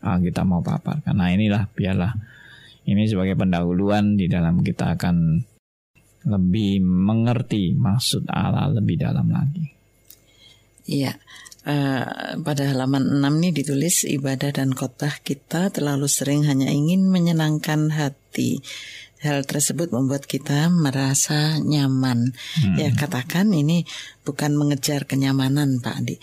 ah, 0.00 0.16
kita 0.16 0.40
mau 0.48 0.64
paparkan. 0.64 1.12
Nah 1.12 1.28
inilah 1.28 1.68
biarlah. 1.76 2.16
Ini 2.80 3.06
sebagai 3.06 3.36
pendahuluan 3.36 4.16
di 4.16 4.24
dalam 4.24 4.64
kita 4.64 4.96
akan 4.96 5.44
lebih 6.32 6.80
mengerti 6.80 7.76
maksud 7.76 8.24
Allah 8.32 8.72
lebih 8.72 8.96
dalam 9.04 9.28
lagi. 9.28 9.68
Iya 10.88 11.12
Uh, 11.70 12.34
pada 12.42 12.66
halaman 12.66 13.22
6 13.22 13.38
ini 13.38 13.54
ditulis 13.54 14.02
ibadah 14.02 14.50
dan 14.50 14.74
khotbah 14.74 15.22
kita 15.22 15.70
terlalu 15.70 16.10
sering 16.10 16.42
hanya 16.42 16.66
ingin 16.66 17.06
menyenangkan 17.06 17.94
hati. 17.94 18.58
Hal 19.22 19.46
tersebut 19.46 19.94
membuat 19.94 20.26
kita 20.26 20.66
merasa 20.66 21.62
nyaman. 21.62 22.34
Hmm. 22.34 22.74
Ya 22.74 22.90
katakan 22.90 23.54
ini 23.54 23.86
bukan 24.26 24.58
mengejar 24.58 25.06
kenyamanan 25.06 25.78
Pak 25.78 25.94
Andi. 25.94 26.16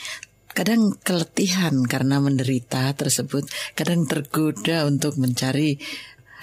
Kadang 0.51 0.99
keletihan 0.99 1.79
karena 1.87 2.19
menderita 2.19 2.91
tersebut, 2.97 3.47
kadang 3.71 4.03
tergoda 4.03 4.83
untuk 4.83 5.15
mencari 5.15 5.79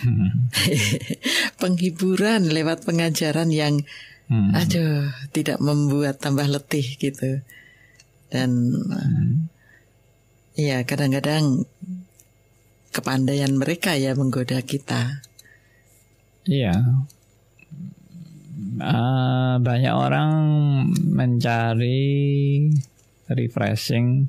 hmm. 0.00 0.54
penghiburan 1.60 2.48
lewat 2.48 2.88
pengajaran 2.88 3.52
yang 3.52 3.84
hmm. 4.32 4.56
aduh 4.56 5.12
tidak 5.36 5.60
membuat 5.60 6.22
tambah 6.22 6.48
letih 6.48 6.96
gitu 6.96 7.44
dan 8.34 8.50
hmm. 8.74 9.46
ya 10.58 10.82
kadang-kadang 10.82 11.62
kepandaian 12.90 13.54
mereka 13.54 13.94
ya 13.94 14.18
menggoda 14.18 14.58
kita. 14.66 15.22
Iya. 16.50 16.74
Uh, 18.74 19.54
banyak 19.62 19.94
orang 19.94 20.34
mencari 21.14 22.66
refreshing 23.30 24.26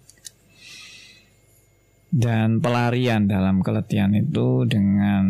dan 2.14 2.62
pelarian 2.62 3.26
dalam 3.26 3.66
keletihan 3.66 4.14
itu 4.14 4.70
dengan 4.70 5.26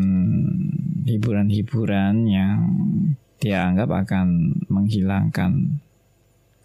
hiburan-hiburan 1.08 2.28
yang 2.28 2.60
dia 3.40 3.72
anggap 3.72 3.90
akan 4.06 4.58
menghilangkan 4.68 5.82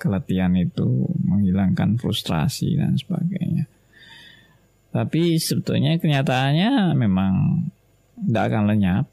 keletihan 0.01 0.57
itu 0.57 1.09
menghilangkan 1.31 1.95
frustrasi 1.95 2.75
dan 2.75 2.99
sebagainya. 2.99 3.71
Tapi 4.91 5.39
sebetulnya 5.39 5.95
kenyataannya 6.03 6.99
memang 6.99 7.65
tidak 8.27 8.45
akan 8.51 8.63
lenyap. 8.67 9.05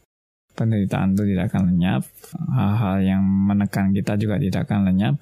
Penderitaan 0.58 1.14
itu 1.14 1.38
tidak 1.38 1.54
akan 1.54 1.64
lenyap. 1.70 2.02
Hal-hal 2.34 2.98
yang 3.06 3.22
menekan 3.22 3.94
kita 3.94 4.18
juga 4.18 4.42
tidak 4.42 4.66
akan 4.66 4.90
lenyap. 4.90 5.22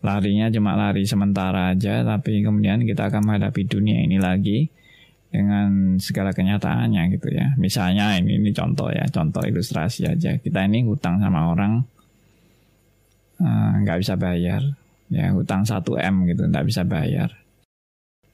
Larinya 0.00 0.48
cuma 0.48 0.74
lari 0.74 1.04
sementara 1.04 1.76
aja, 1.76 2.02
tapi 2.02 2.40
kemudian 2.40 2.82
kita 2.82 3.12
akan 3.12 3.22
menghadapi 3.22 3.68
dunia 3.68 4.02
ini 4.02 4.16
lagi 4.16 4.66
dengan 5.28 5.96
segala 6.00 6.32
kenyataannya 6.32 7.12
gitu 7.14 7.28
ya. 7.30 7.52
Misalnya 7.60 8.16
ini 8.16 8.40
ini 8.40 8.50
contoh 8.50 8.88
ya, 8.88 9.04
contoh 9.12 9.44
ilustrasi 9.44 10.08
aja. 10.08 10.40
Kita 10.40 10.64
ini 10.64 10.88
hutang 10.88 11.20
sama 11.20 11.52
orang 11.52 11.84
eh, 13.44 13.72
nggak 13.84 13.96
uh, 13.96 14.00
bisa 14.00 14.14
bayar 14.16 14.81
ya 15.12 15.30
hutang 15.36 15.68
1 15.68 15.84
m 15.84 16.16
gitu 16.32 16.42
nggak 16.48 16.66
bisa 16.66 16.82
bayar. 16.88 17.30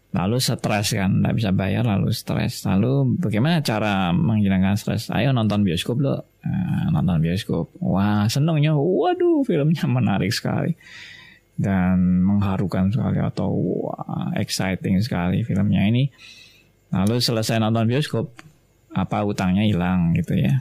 Lalu 0.08 0.40
stres 0.40 0.96
kan 0.96 1.20
nggak 1.20 1.36
bisa 1.36 1.50
bayar 1.52 1.84
lalu 1.84 2.14
stres. 2.16 2.64
Lalu 2.64 3.20
bagaimana 3.20 3.60
cara 3.60 4.08
menghilangkan 4.14 4.80
stres? 4.80 5.12
Ayo 5.12 5.36
nonton 5.36 5.60
bioskop 5.66 6.00
lo 6.00 6.24
nah, 6.40 6.88
nonton 6.94 7.20
bioskop. 7.20 7.68
Wah 7.84 8.24
senengnya. 8.30 8.72
Waduh 8.72 9.44
filmnya 9.44 9.84
menarik 9.98 10.32
sekali. 10.32 10.72
Dan 11.58 12.22
mengharukan 12.22 12.88
sekali 12.88 13.18
atau 13.18 13.50
wah 13.52 14.32
exciting 14.38 15.02
sekali 15.04 15.44
filmnya 15.44 15.84
ini. 15.84 16.08
Lalu 16.88 17.20
selesai 17.20 17.60
nonton 17.60 17.84
bioskop 17.84 18.32
apa 18.98 19.22
utangnya 19.22 19.62
hilang 19.62 20.12
gitu 20.18 20.34
ya. 20.34 20.58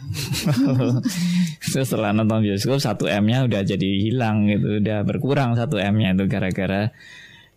Terus 1.73 1.89
setelah 1.89 2.13
nonton 2.13 2.45
bioskop 2.45 2.77
satu 2.77 3.09
M-nya 3.09 3.49
udah 3.49 3.65
jadi 3.65 3.89
hilang 3.97 4.45
gitu, 4.45 4.77
udah 4.79 5.01
berkurang 5.01 5.57
satu 5.57 5.81
M-nya 5.81 6.13
itu 6.13 6.29
gara-gara 6.29 6.93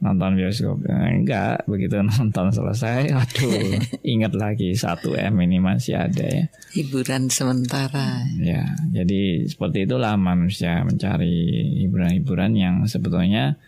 nonton 0.01 0.33
bioskop. 0.33 0.81
Nah, 0.89 1.13
enggak, 1.13 1.69
begitu 1.69 2.01
nonton 2.09 2.49
selesai, 2.51 3.13
aduh, 3.13 3.77
ingat 4.17 4.33
lagi 4.33 4.73
satu 4.73 5.13
M 5.15 5.37
ini 5.45 5.61
masih 5.61 6.01
ada 6.01 6.25
ya. 6.25 6.45
Hiburan 6.73 7.29
sementara. 7.29 8.25
Ya, 8.41 8.65
jadi 8.91 9.45
seperti 9.45 9.85
itulah 9.85 10.17
manusia 10.17 10.81
mencari 10.83 11.53
hiburan-hiburan 11.85 12.57
yang 12.57 12.75
sebetulnya 12.89 13.61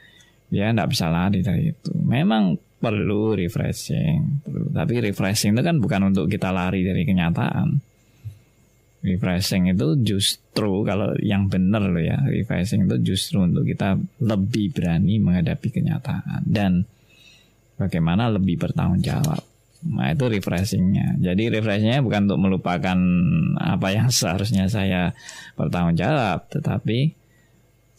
dia 0.48 0.72
enggak 0.72 0.92
bisa 0.92 1.12
lari 1.12 1.44
dari 1.44 1.72
itu. 1.72 1.92
Memang 1.96 2.56
perlu 2.82 3.38
refreshing. 3.38 4.42
Tapi 4.74 4.98
refreshing 4.98 5.54
itu 5.54 5.62
kan 5.62 5.78
bukan 5.78 6.10
untuk 6.10 6.26
kita 6.26 6.50
lari 6.50 6.82
dari 6.82 7.06
kenyataan. 7.06 7.78
Refreshing 9.02 9.70
itu 9.70 9.98
justru 10.02 10.82
kalau 10.82 11.14
yang 11.22 11.46
benar 11.46 11.86
loh 11.86 12.02
ya 12.02 12.22
refreshing 12.22 12.86
itu 12.90 13.14
justru 13.14 13.42
untuk 13.42 13.66
kita 13.66 13.98
lebih 14.22 14.74
berani 14.74 15.18
menghadapi 15.18 15.74
kenyataan 15.74 16.46
dan 16.46 16.86
bagaimana 17.78 18.30
lebih 18.30 18.58
bertanggung 18.58 19.02
jawab. 19.02 19.42
Nah 19.82 20.14
itu 20.14 20.30
refreshingnya. 20.30 21.18
Jadi 21.18 21.50
refreshingnya 21.50 22.02
bukan 22.02 22.30
untuk 22.30 22.40
melupakan 22.46 22.98
apa 23.58 23.88
yang 23.90 24.10
seharusnya 24.14 24.70
saya 24.70 25.14
bertanggung 25.58 25.98
jawab, 25.98 26.46
tetapi 26.50 27.21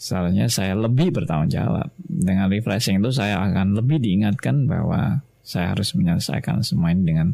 seharusnya 0.03 0.51
saya 0.51 0.75
lebih 0.75 1.15
bertanggung 1.15 1.47
jawab. 1.47 1.87
Dengan 2.03 2.51
refreshing 2.51 2.99
itu 2.99 3.15
saya 3.15 3.39
akan 3.39 3.79
lebih 3.79 4.03
diingatkan 4.03 4.67
bahwa 4.67 5.23
saya 5.39 5.71
harus 5.71 5.95
menyelesaikan 5.95 6.59
semua 6.59 6.91
ini 6.91 7.07
dengan 7.07 7.27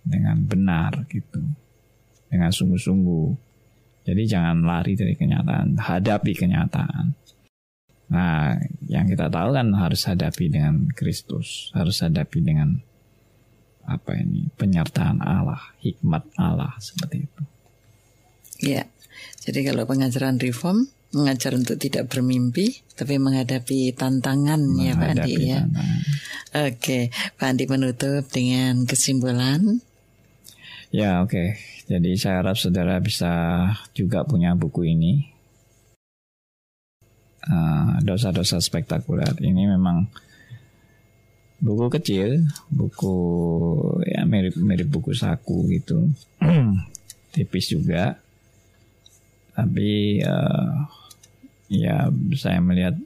dengan 0.00 0.40
benar 0.40 1.04
gitu, 1.12 1.44
dengan 2.32 2.48
sungguh-sungguh. 2.48 3.52
Jadi 4.08 4.22
jangan 4.24 4.64
lari 4.64 4.96
dari 4.96 5.14
kenyataan, 5.14 5.78
hadapi 5.78 6.32
kenyataan. 6.32 7.12
Nah, 8.12 8.56
yang 8.88 9.06
kita 9.06 9.30
tahu 9.30 9.54
kan 9.54 9.68
harus 9.76 10.08
hadapi 10.08 10.50
dengan 10.50 10.90
Kristus, 10.96 11.70
harus 11.76 12.02
hadapi 12.02 12.40
dengan 12.42 12.82
apa 13.86 14.16
ini 14.16 14.48
penyertaan 14.58 15.22
Allah, 15.22 15.60
hikmat 15.84 16.24
Allah 16.40 16.74
seperti 16.82 17.28
itu. 17.28 17.42
Ya, 18.62 18.90
jadi 19.44 19.70
kalau 19.70 19.86
pengajaran 19.86 20.42
reform 20.42 20.90
mengajar 21.12 21.52
untuk 21.54 21.76
tidak 21.76 22.08
bermimpi, 22.08 22.80
tapi 22.96 23.20
menghadapi 23.20 23.92
tantangan 23.92 24.60
ya 24.80 24.96
Pak 24.96 25.08
Andi 25.16 25.34
ya. 25.48 25.60
Oke, 26.52 27.12
Pak 27.40 27.48
Andi 27.48 27.64
menutup 27.68 28.24
dengan 28.28 28.84
kesimpulan. 28.88 29.80
Ya 30.92 31.24
oke, 31.24 31.56
jadi 31.88 32.10
saya 32.20 32.44
harap 32.44 32.60
saudara 32.60 33.00
bisa 33.00 33.32
juga 33.96 34.28
punya 34.28 34.52
buku 34.52 34.92
ini. 34.92 35.32
Ah, 37.42 37.96
dosa-dosa 38.04 38.60
uh, 38.60 38.62
spektakuler 38.62 39.34
ini 39.40 39.66
memang 39.66 40.06
buku 41.58 41.88
kecil, 41.96 42.44
buku 42.68 43.16
ya 44.04 44.22
mirip 44.28 44.54
mirip 44.60 44.92
buku 44.92 45.16
saku 45.16 45.64
gitu, 45.72 46.12
tipis 47.32 47.72
juga. 47.72 48.20
Tapi 49.56 50.20
uh, 50.22 50.86
ya 51.72 52.12
saya 52.36 52.60
melihat 52.60 53.00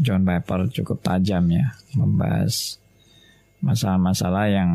John 0.00 0.24
Piper 0.24 0.72
cukup 0.72 1.04
tajam 1.04 1.52
ya 1.52 1.76
membahas 1.92 2.80
masalah-masalah 3.62 4.50
yang 4.50 4.70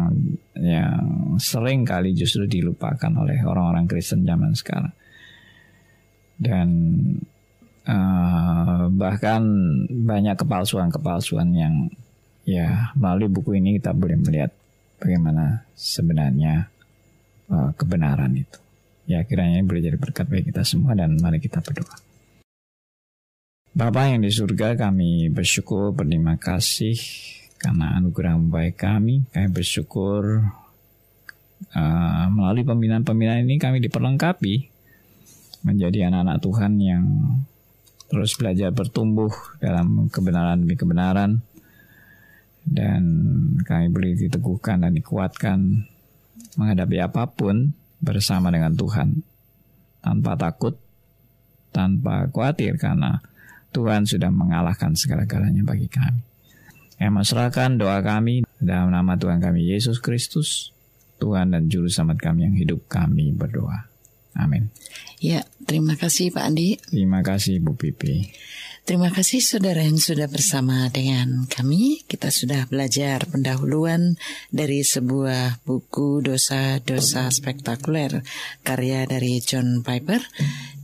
yang 0.55 1.35
sering 1.41 1.83
kali 1.83 2.15
justru 2.15 2.47
dilupakan 2.47 3.11
oleh 3.17 3.41
orang-orang 3.43 3.89
Kristen 3.89 4.23
zaman 4.23 4.55
sekarang 4.55 4.93
dan 6.37 6.69
uh, 7.89 8.87
bahkan 8.93 9.41
banyak 9.89 10.37
kepalsuan-kepalsuan 10.37 11.49
yang 11.51 11.75
ya 12.47 12.93
melalui 12.95 13.27
buku 13.27 13.57
ini 13.57 13.81
kita 13.81 13.91
boleh 13.91 14.15
melihat 14.21 14.53
bagaimana 15.01 15.67
sebenarnya 15.73 16.69
uh, 17.51 17.73
kebenaran 17.75 18.31
itu. 18.37 18.59
Ya 19.07 19.23
kiranya 19.23 19.59
ini 19.59 19.65
boleh 19.67 19.83
jadi 19.83 19.97
berkat 19.97 20.27
bagi 20.27 20.51
kita 20.51 20.67
semua 20.67 20.93
dan 20.93 21.15
mari 21.19 21.39
kita 21.39 21.63
berdoa. 21.63 22.06
Bapa 23.77 24.09
yang 24.09 24.25
di 24.25 24.33
surga 24.33 24.73
kami 24.73 25.29
bersyukur 25.29 25.93
berterima 25.93 26.33
kasih 26.33 26.97
karena 27.61 27.93
anugerah 28.01 28.33
baik 28.41 28.81
kami. 28.81 29.29
Kami 29.29 29.53
bersyukur 29.53 30.49
uh, 31.77 32.25
melalui 32.33 32.65
pembinaan-pembinaan 32.65 33.45
ini 33.45 33.61
kami 33.61 33.77
diperlengkapi 33.85 34.65
menjadi 35.61 36.09
anak-anak 36.09 36.41
Tuhan 36.41 36.73
yang 36.81 37.05
terus 38.09 38.33
belajar 38.33 38.73
bertumbuh 38.73 39.29
dalam 39.61 40.09
kebenaran 40.09 40.57
demi 40.65 40.73
kebenaran 40.73 41.45
dan 42.65 43.03
kami 43.61 43.93
boleh 43.93 44.17
diteguhkan 44.17 44.89
dan 44.89 44.97
dikuatkan 44.97 45.85
menghadapi 46.57 46.97
apa 46.97 47.29
pun 47.29 47.77
bersama 48.01 48.49
dengan 48.49 48.73
Tuhan 48.73 49.21
tanpa 50.01 50.33
takut, 50.33 50.81
tanpa 51.69 52.25
khawatir 52.33 52.81
karena 52.81 53.21
Tuhan 53.71 54.07
sudah 54.07 54.31
mengalahkan 54.31 54.95
segala-galanya 54.95 55.63
bagi 55.63 55.87
kami. 55.91 56.21
Kami 56.97 57.11
masyarakat 57.13 57.77
doa 57.77 58.01
kami 58.01 58.41
dalam 58.57 58.89
nama 58.89 59.13
Tuhan 59.13 59.37
kami 59.37 59.69
Yesus 59.69 60.01
Kristus, 60.01 60.73
Tuhan 61.21 61.53
dan 61.53 61.69
Juru 61.69 61.85
Selamat 61.89 62.17
kami 62.17 62.49
yang 62.49 62.55
hidup 62.57 62.89
kami 62.89 63.33
berdoa. 63.33 63.85
Amin. 64.37 64.69
Ya, 65.17 65.45
terima 65.65 65.97
kasih 65.97 66.29
Pak 66.29 66.43
Andi. 66.45 66.77
Terima 66.77 67.25
kasih 67.25 67.57
Bu 67.57 67.73
Pipi. 67.73 68.29
Terima 68.87 69.11
kasih 69.11 69.43
saudara 69.43 69.83
yang 69.83 69.99
sudah 69.99 70.31
bersama 70.31 70.87
dengan 70.87 71.43
kami. 71.51 72.07
Kita 72.07 72.31
sudah 72.31 72.71
belajar 72.71 73.27
pendahuluan 73.27 74.15
dari 74.47 74.79
sebuah 74.79 75.59
buku 75.67 76.23
dosa-dosa 76.23 77.27
spektakuler 77.27 78.23
karya 78.63 79.03
dari 79.03 79.43
John 79.43 79.83
Piper. 79.83 80.23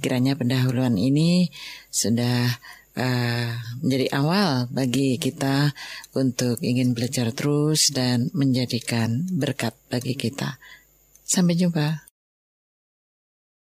Kiranya 0.03 0.35
pendahuluan 0.35 0.99
ini 0.99 1.47
sudah 1.87 2.51
uh, 2.99 3.49
menjadi 3.79 4.19
awal 4.19 4.67
bagi 4.67 5.15
kita 5.15 5.71
untuk 6.11 6.59
ingin 6.59 6.91
belajar 6.91 7.31
terus 7.31 7.87
dan 7.95 8.27
menjadikan 8.35 9.31
berkat 9.31 9.79
bagi 9.87 10.19
kita. 10.19 10.59
Sampai 11.23 11.55
jumpa. 11.55 12.02